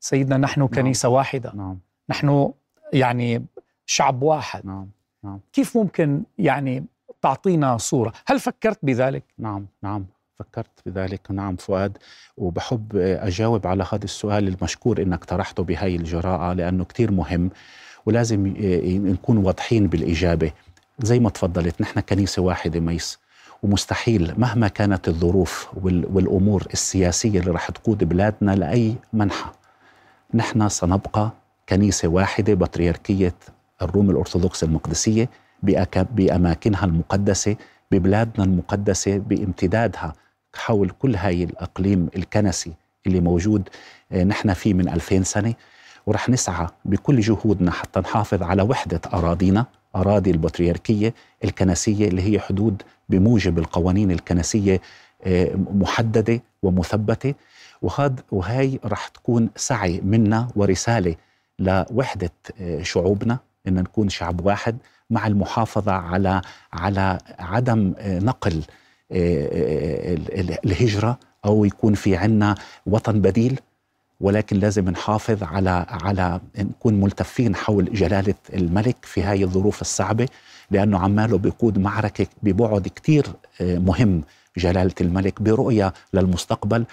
سيدنا 0.00 0.36
نحن 0.36 0.60
نعم. 0.60 0.68
كنيسة 0.70 1.08
واحدة 1.08 1.52
نعم. 1.54 1.78
نحن 2.08 2.52
يعني 2.92 3.46
شعب 3.86 4.22
واحد 4.22 4.66
نعم. 4.66 4.88
نعم. 5.24 5.40
كيف 5.52 5.76
ممكن 5.76 6.22
يعني 6.38 6.84
تعطينا 7.22 7.76
صورة 7.76 8.12
هل 8.26 8.40
فكرت 8.40 8.78
بذلك؟ 8.82 9.24
نعم 9.38 9.66
نعم 9.82 10.06
فكرت 10.38 10.70
بذلك 10.86 11.30
نعم 11.30 11.56
فؤاد 11.56 11.98
وبحب 12.36 12.96
أجاوب 12.96 13.66
على 13.66 13.86
هذا 13.92 14.04
السؤال 14.04 14.48
المشكور 14.48 15.02
إنك 15.02 15.24
طرحته 15.24 15.62
بهاي 15.64 15.96
الجراءة 15.96 16.52
لأنه 16.52 16.84
كتير 16.84 17.10
مهم 17.12 17.50
ولازم 18.06 18.46
نكون 19.06 19.36
واضحين 19.36 19.86
بالإجابة 19.86 20.52
زي 20.98 21.20
ما 21.20 21.30
تفضلت 21.30 21.80
نحن 21.80 22.00
كنيسة 22.00 22.42
واحدة 22.42 22.80
ميس 22.80 23.18
ومستحيل 23.62 24.34
مهما 24.38 24.68
كانت 24.68 25.08
الظروف 25.08 25.68
وال- 25.82 26.06
والأمور 26.12 26.66
السياسية 26.72 27.40
اللي 27.40 27.50
رح 27.50 27.70
تقود 27.70 28.04
بلادنا 28.04 28.52
لأي 28.54 28.94
منحى 29.12 29.50
نحن 30.34 30.68
سنبقى 30.68 31.30
كنيسة 31.68 32.08
واحدة 32.08 32.54
بطريركية 32.54 33.34
الروم 33.82 34.10
الأرثوذكس 34.10 34.64
المقدسية 34.64 35.30
بأماكنها 36.12 36.84
المقدسة 36.84 37.56
ببلادنا 37.90 38.44
المقدسة 38.44 39.18
بامتدادها 39.18 40.12
حول 40.54 40.90
كل 40.90 41.16
هاي 41.16 41.44
الأقليم 41.44 42.08
الكنسي 42.16 42.72
اللي 43.06 43.20
موجود 43.20 43.68
آه، 44.12 44.24
نحن 44.24 44.52
فيه 44.52 44.74
من 44.74 44.88
2000 44.88 45.22
سنة. 45.22 45.54
ورح 46.06 46.28
نسعى 46.28 46.66
بكل 46.84 47.20
جهودنا 47.20 47.70
حتى 47.70 48.00
نحافظ 48.00 48.42
على 48.42 48.62
وحدة 48.62 49.00
أراضينا 49.14 49.66
أراضي 49.96 50.30
البطريركية 50.30 51.14
الكنسية 51.44 52.08
اللي 52.08 52.22
هي 52.32 52.40
حدود 52.40 52.82
بموجب 53.08 53.58
القوانين 53.58 54.10
الكنسية 54.10 54.80
آه، 55.24 55.50
محددة 55.54 56.40
ومثبتة. 56.62 57.34
وهذا 57.82 58.16
وهي 58.32 58.78
رح 58.84 59.08
تكون 59.08 59.50
سعي 59.56 60.00
منا 60.04 60.48
ورسالة 60.56 61.14
لوحدة 61.58 62.32
آه، 62.60 62.82
شعوبنا 62.82 63.38
إن 63.68 63.74
نكون 63.74 64.08
شعب 64.08 64.46
واحد 64.46 64.76
مع 65.10 65.26
المحافظة 65.26 65.92
على 65.92 66.40
على 66.72 67.18
عدم 67.38 67.94
آه، 67.98 68.18
نقل 68.18 68.62
آه، 69.12 69.46
آه، 69.46 70.14
ال- 70.14 70.40
ال- 70.40 70.66
الهجرة 70.66 71.18
أو 71.44 71.64
يكون 71.64 71.94
في 71.94 72.16
عنا 72.16 72.54
وطن 72.86 73.20
بديل 73.20 73.60
ولكن 74.20 74.56
لازم 74.56 74.88
نحافظ 74.88 75.42
على 75.42 75.86
على 75.88 76.40
نكون 76.58 76.94
ملتفين 77.00 77.56
حول 77.56 77.92
جلالة 77.92 78.34
الملك 78.54 78.96
في 79.02 79.22
هاي 79.22 79.44
الظروف 79.44 79.80
الصعبة 79.80 80.28
لأنه 80.70 80.98
عماله 80.98 81.38
بيقود 81.38 81.78
معركة 81.78 82.26
ببعد 82.42 82.88
كتير 82.88 83.26
آه، 83.60 83.78
مهم 83.78 84.22
جلالة 84.56 84.94
الملك 85.00 85.42
برؤية 85.42 85.92
للمستقبل. 86.14 86.84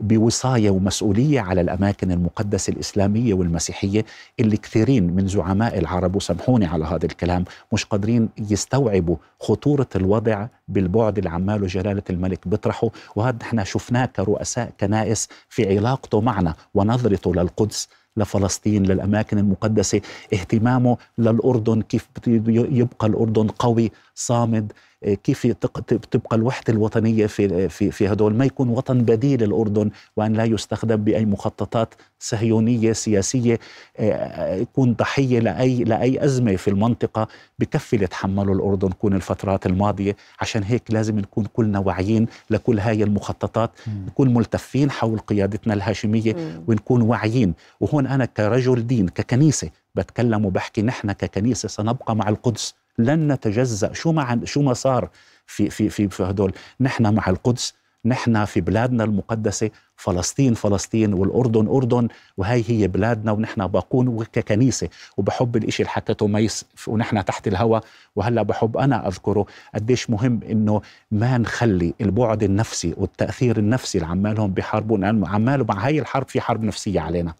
بوصاية 0.00 0.70
ومسؤولية 0.70 1.40
على 1.40 1.60
الأماكن 1.60 2.10
المقدسة 2.12 2.70
الإسلامية 2.70 3.34
والمسيحية 3.34 4.04
اللي 4.40 4.56
كثيرين 4.56 5.12
من 5.12 5.26
زعماء 5.26 5.78
العرب 5.78 6.16
وسامحوني 6.16 6.66
على 6.66 6.84
هذا 6.84 7.06
الكلام 7.06 7.44
مش 7.72 7.84
قادرين 7.84 8.28
يستوعبوا 8.50 9.16
خطورة 9.40 9.88
الوضع 9.96 10.46
بالبعد 10.68 11.18
اللي 11.18 11.30
عماله 11.30 11.66
جلالة 11.66 12.02
الملك 12.10 12.48
بيطرحه. 12.48 12.88
وهذا 13.16 13.36
نحن 13.42 13.64
شفناه 13.64 14.06
كرؤساء 14.06 14.72
كنائس 14.80 15.28
في 15.48 15.76
علاقته 15.78 16.20
معنا 16.20 16.54
ونظرته 16.74 17.34
للقدس 17.34 17.88
لفلسطين 18.16 18.82
للأماكن 18.82 19.38
المقدسة 19.38 20.00
اهتمامه 20.32 20.96
للأردن 21.18 21.82
كيف 21.82 22.08
يبقى 22.26 23.06
الأردن 23.06 23.48
قوي 23.48 23.92
صامد 24.14 24.72
كيف 25.04 25.44
يتق- 25.44 25.80
تبقى 26.10 26.36
الوحدة 26.36 26.72
الوطنية 26.72 27.26
في 27.26 27.68
في 27.68 27.90
في 27.90 28.08
هدول. 28.12 28.34
ما 28.34 28.44
يكون 28.44 28.68
وطن 28.68 28.98
بديل 29.02 29.42
الأردن 29.42 29.90
وأن 30.16 30.32
لا 30.32 30.44
يستخدم 30.44 30.96
بأي 30.96 31.24
مخططات 31.26 31.94
صهيونية 32.18 32.92
سياسية 32.92 33.58
آه، 33.96 34.54
يكون 34.56 34.92
ضحية 34.94 35.38
لأي 35.40 35.84
لأي 35.84 36.24
أزمة 36.24 36.56
في 36.56 36.68
المنطقة 36.68 37.28
بكفي 37.58 37.96
اللي 37.96 38.06
تحمله 38.06 38.52
الأردن 38.52 38.88
كون 38.88 39.14
الفترات 39.14 39.66
الماضية. 39.66 40.16
عشان 40.40 40.62
هيك 40.62 40.82
لازم 40.90 41.18
نكون 41.18 41.44
كلنا 41.44 41.78
واعيين 41.78 42.26
لكل 42.50 42.78
هاي 42.80 43.02
المخططات 43.02 43.70
نكون 44.06 44.34
ملتفين 44.34 44.90
حول 44.90 45.18
قيادتنا 45.18 45.74
الهاشمية 45.74 46.36
ونكون 46.68 47.02
واعيين. 47.02 47.54
وهون 47.80 48.06
أنا 48.06 48.24
كرجل 48.24 48.86
دين 48.86 49.08
ككنيسة 49.08 49.70
بتكلم 49.94 50.44
وبحكي 50.44 50.82
نحن 50.82 51.12
ككنيسة 51.12 51.68
سنبقى 51.68 52.16
مع 52.16 52.28
القدس. 52.28 52.74
لن 52.98 53.32
نتجزأ. 53.32 53.92
شو 53.92 54.12
ما 54.12 54.22
عن 54.22 54.46
شو 54.46 54.62
ما 54.62 54.74
صار 54.74 55.10
في 55.46 55.70
في 55.70 55.88
في, 55.88 56.08
في 56.08 56.22
هدول. 56.22 56.52
نحن 56.80 57.14
مع 57.14 57.28
القدس 57.28 57.74
نحن 58.04 58.44
في 58.44 58.60
بلادنا 58.60 59.04
المقدسة. 59.04 59.70
فلسطين 59.96 60.54
فلسطين 60.54 61.14
والأردن 61.14 61.66
أردن. 61.68 62.08
وهي 62.36 62.64
هي 62.66 62.88
بلادنا 62.88 63.32
ونحن 63.32 63.66
باقون 63.66 64.08
وككنيسة 64.08 64.88
وبحب 65.16 65.56
الإشي 65.56 65.82
اللي 65.82 65.90
حكته 65.90 66.26
ميس 66.26 66.64
ونحن 66.86 67.24
تحت 67.24 67.48
الهواء 67.48 67.84
وهلأ 68.16 68.42
بحب 68.42 68.76
أنا 68.76 69.08
أذكره 69.08 69.46
قديش 69.74 70.10
مهم 70.10 70.40
إنه 70.50 70.82
ما 71.10 71.38
نخلي 71.38 71.94
البعد 72.00 72.42
النفسي 72.42 72.94
والتأثير 72.96 73.58
النفسي 73.58 73.98
اللي 73.98 74.08
عمالهم 74.10 74.50
بيحاربوا 74.52 74.98
لأنه 74.98 75.28
عماله 75.28 75.64
مع 75.64 75.86
هاي 75.86 75.98
الحرب 75.98 76.28
في 76.28 76.40
حرب 76.40 76.62
نفسية 76.62 77.00
علينا. 77.00 77.34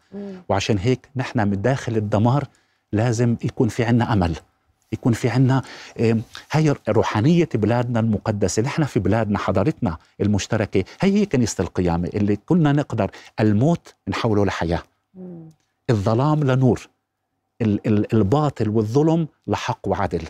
وعشان 0.48 0.78
هيك 0.78 1.08
نحن 1.16 1.48
من 1.48 1.62
داخل 1.62 1.96
الدمار 1.96 2.44
لازم 2.92 3.36
يكون 3.44 3.68
في 3.68 3.84
عنا 3.84 4.12
أمل. 4.12 4.36
يكون 4.92 5.12
في 5.12 5.28
عنا 5.28 5.62
هي 6.52 6.74
روحانية 6.88 7.48
بلادنا 7.54 8.00
المقدسة. 8.00 8.62
نحن 8.62 8.84
في 8.84 9.00
بلادنا 9.00 9.38
حضارتنا 9.38 9.98
المشتركة 10.20 10.84
هي 11.00 11.12
هي 11.20 11.26
كنيسة 11.26 11.62
القيامة 11.64 12.08
اللي 12.14 12.36
كلنا 12.36 12.72
نقدر 12.72 13.10
الموت 13.40 13.94
نحوله 14.08 14.44
لحياة. 14.46 14.82
الظلام 15.90 16.44
لنور 16.44 16.88
ال- 17.62 17.86
ال- 17.86 18.14
الباطل 18.14 18.68
والظلم 18.68 19.28
لحق 19.46 19.88
وعدل. 19.88 20.22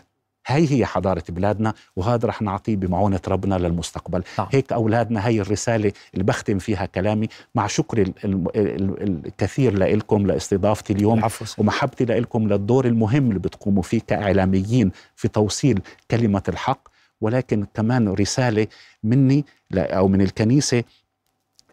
هاي 0.47 0.71
هي 0.71 0.85
حضارة 0.85 1.23
بلادنا 1.29 1.73
وهذا 1.95 2.27
رح 2.27 2.41
نعطيه 2.41 2.75
بمعونة 2.75 3.19
ربنا 3.27 3.55
للمستقبل. 3.55 4.23
نعم. 4.39 4.47
هيك 4.51 4.73
أولادنا 4.73 5.27
هاي 5.27 5.41
الرسالة 5.41 5.91
اللي 6.13 6.23
بختم 6.23 6.59
فيها 6.59 6.85
كلامي. 6.85 7.27
مع 7.55 7.67
شكر 7.67 8.01
ال- 8.01 8.13
ال- 8.25 8.47
ال- 8.55 9.25
الكثير 9.25 9.77
لكم 9.77 10.27
لاستضافتي 10.27 10.93
اليوم 10.93 11.19
العفو 11.19 11.61
ومحبتي 11.61 12.05
لكم 12.05 12.47
للدور 12.47 12.85
المهم 12.85 13.27
اللي 13.29 13.39
بتقوموا 13.39 13.83
فيه 13.83 14.01
كإعلاميين 14.07 14.91
في 15.15 15.27
توصيل 15.27 15.79
كلمة 16.11 16.43
الحق. 16.47 16.91
ولكن 17.21 17.65
كمان 17.73 18.07
رسالة 18.09 18.67
مني 19.03 19.45
أو 19.73 20.07
من 20.07 20.21
الكنيسة 20.21 20.83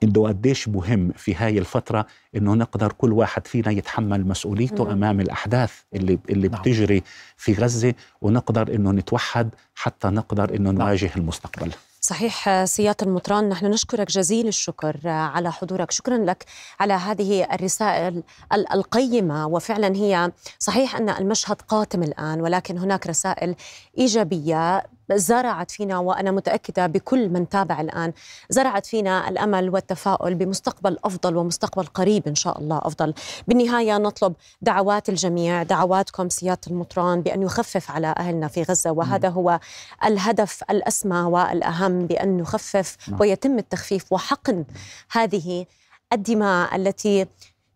إنه 0.03 0.29
قديش 0.29 0.69
مهم 0.69 1.13
في 1.17 1.35
هاي 1.35 1.59
الفترة 1.59 2.07
إنه 2.37 2.55
نقدر 2.55 2.93
كل 2.93 3.13
واحد 3.13 3.47
فينا 3.47 3.71
يتحمل 3.71 4.27
مسؤوليته 4.27 4.85
مم. 4.85 4.91
أمام 4.91 5.21
الأحداث 5.21 5.73
اللي 5.95 6.19
اللي 6.31 6.49
نعم. 6.49 6.61
بتجري 6.61 7.03
في 7.37 7.53
غزة 7.55 7.95
ونقدر 8.23 8.75
إنه 8.75 8.91
نتوحد 8.93 9.51
حتى 9.75 10.09
نقدر 10.09 10.55
إنه 10.55 10.71
نواجه 10.71 11.11
المستقبل 11.17 11.73
صحيح 12.01 12.65
سيادة 12.65 12.97
المطران 13.03 13.49
نحن 13.49 13.67
نشكرك 13.67 14.09
جزيل 14.11 14.49
الشكر 14.49 14.97
على 15.09 15.53
حضورك 15.53 15.91
شكرا 15.91 16.19
لك 16.19 16.45
على 16.81 16.93
هذه 16.95 17.45
الرسائل 17.53 18.23
ال- 18.53 18.73
القيمة 18.73 19.47
وفعلا 19.47 19.97
هي 19.97 20.33
صحيح 20.59 20.97
أن 20.97 21.09
المشهد 21.09 21.63
قاتم 21.63 22.03
الآن 22.03 22.41
ولكن 22.41 22.79
هناك 22.79 23.07
رسائل 23.07 23.55
إيجابية 23.99 24.83
زرعت 25.13 25.71
فينا 25.71 25.99
وأنا 25.99 26.31
متأكدة 26.31 26.87
بكل 26.87 27.29
من 27.29 27.49
تابع 27.49 27.81
الآن 27.81 28.13
زرعت 28.51 28.87
فينا 28.87 29.29
الأمل 29.29 29.71
والتفاؤل 29.71 30.35
بمستقبل 30.35 30.99
أفضل 31.05 31.37
ومستقبل 31.37 31.87
قريب 31.87 32.29
إن 32.29 32.35
شاء 32.35 32.59
الله 32.59 32.79
أفضل 32.79 33.15
بالنهاية 33.49 33.99
نطلب 33.99 34.35
دعوات 34.63 35.09
الجميع 35.09 35.63
دعواتكم 35.63 36.29
سيادة 36.29 36.61
المطران 36.67 37.23
بأن 37.23 37.43
يخفف 37.43 37.91
على 37.91 38.15
أهلنا 38.19 38.49
في 38.49 38.63
غزة 38.63 38.91
وهذا 38.91 39.29
هو 39.29 39.61
الهدف 40.05 40.63
الأسمى 40.71 41.19
والأهم 41.19 42.07
بأن 42.07 42.37
نخفف 42.37 42.97
نعم. 43.09 43.21
ويتم 43.21 43.59
التخفيف 43.59 44.13
وحقن 44.13 44.65
هذه 45.13 45.67
الدماء 46.13 46.77
التي 46.77 47.27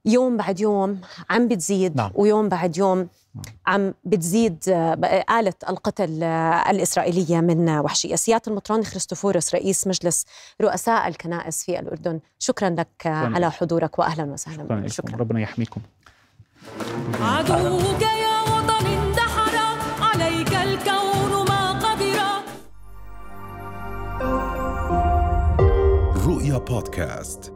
يوم 0.05 0.37
بعد 0.37 0.61
يوم 0.61 1.01
عم 1.31 1.49
بتزيد 1.49 1.97
نعم. 1.97 2.11
ويوم 2.15 2.49
بعد 2.49 2.77
يوم 2.77 3.09
عم 3.67 3.95
بتزيد 4.05 4.65
آه، 4.69 5.25
آلة 5.41 5.53
القتل 5.69 6.23
آه، 6.23 6.71
الإسرائيلية 6.71 7.41
من 7.41 7.69
وحشية. 7.69 8.15
سيادة 8.17 8.43
المطران 8.49 8.85
خريستوفورس 8.85 9.55
رئيس 9.55 9.87
مجلس 9.87 10.25
رؤساء 10.61 11.09
الكنائس 11.09 11.65
في 11.65 11.79
الأردن. 11.79 12.21
شكرا 12.39 12.71
لك 12.71 12.89
آه، 13.07 13.23
شكراً. 13.25 13.35
على 13.35 13.51
حضورك 13.51 13.99
وأهلا 13.99 14.25
وسهلا 14.33 14.89
شكرا. 14.89 15.09
لكم. 15.11 15.21
ربنا 15.21 15.41
يحميكم. 15.41 15.81
عدوك 17.21 18.03
يا 18.03 18.41
وطن 18.43 18.87
اندحر 18.87 19.57
عليك 20.01 20.55
الكون 20.55 21.49
ما 21.49 21.73
قدر. 21.73 22.43
رؤيا 26.27 26.59
بودكاست. 26.59 27.53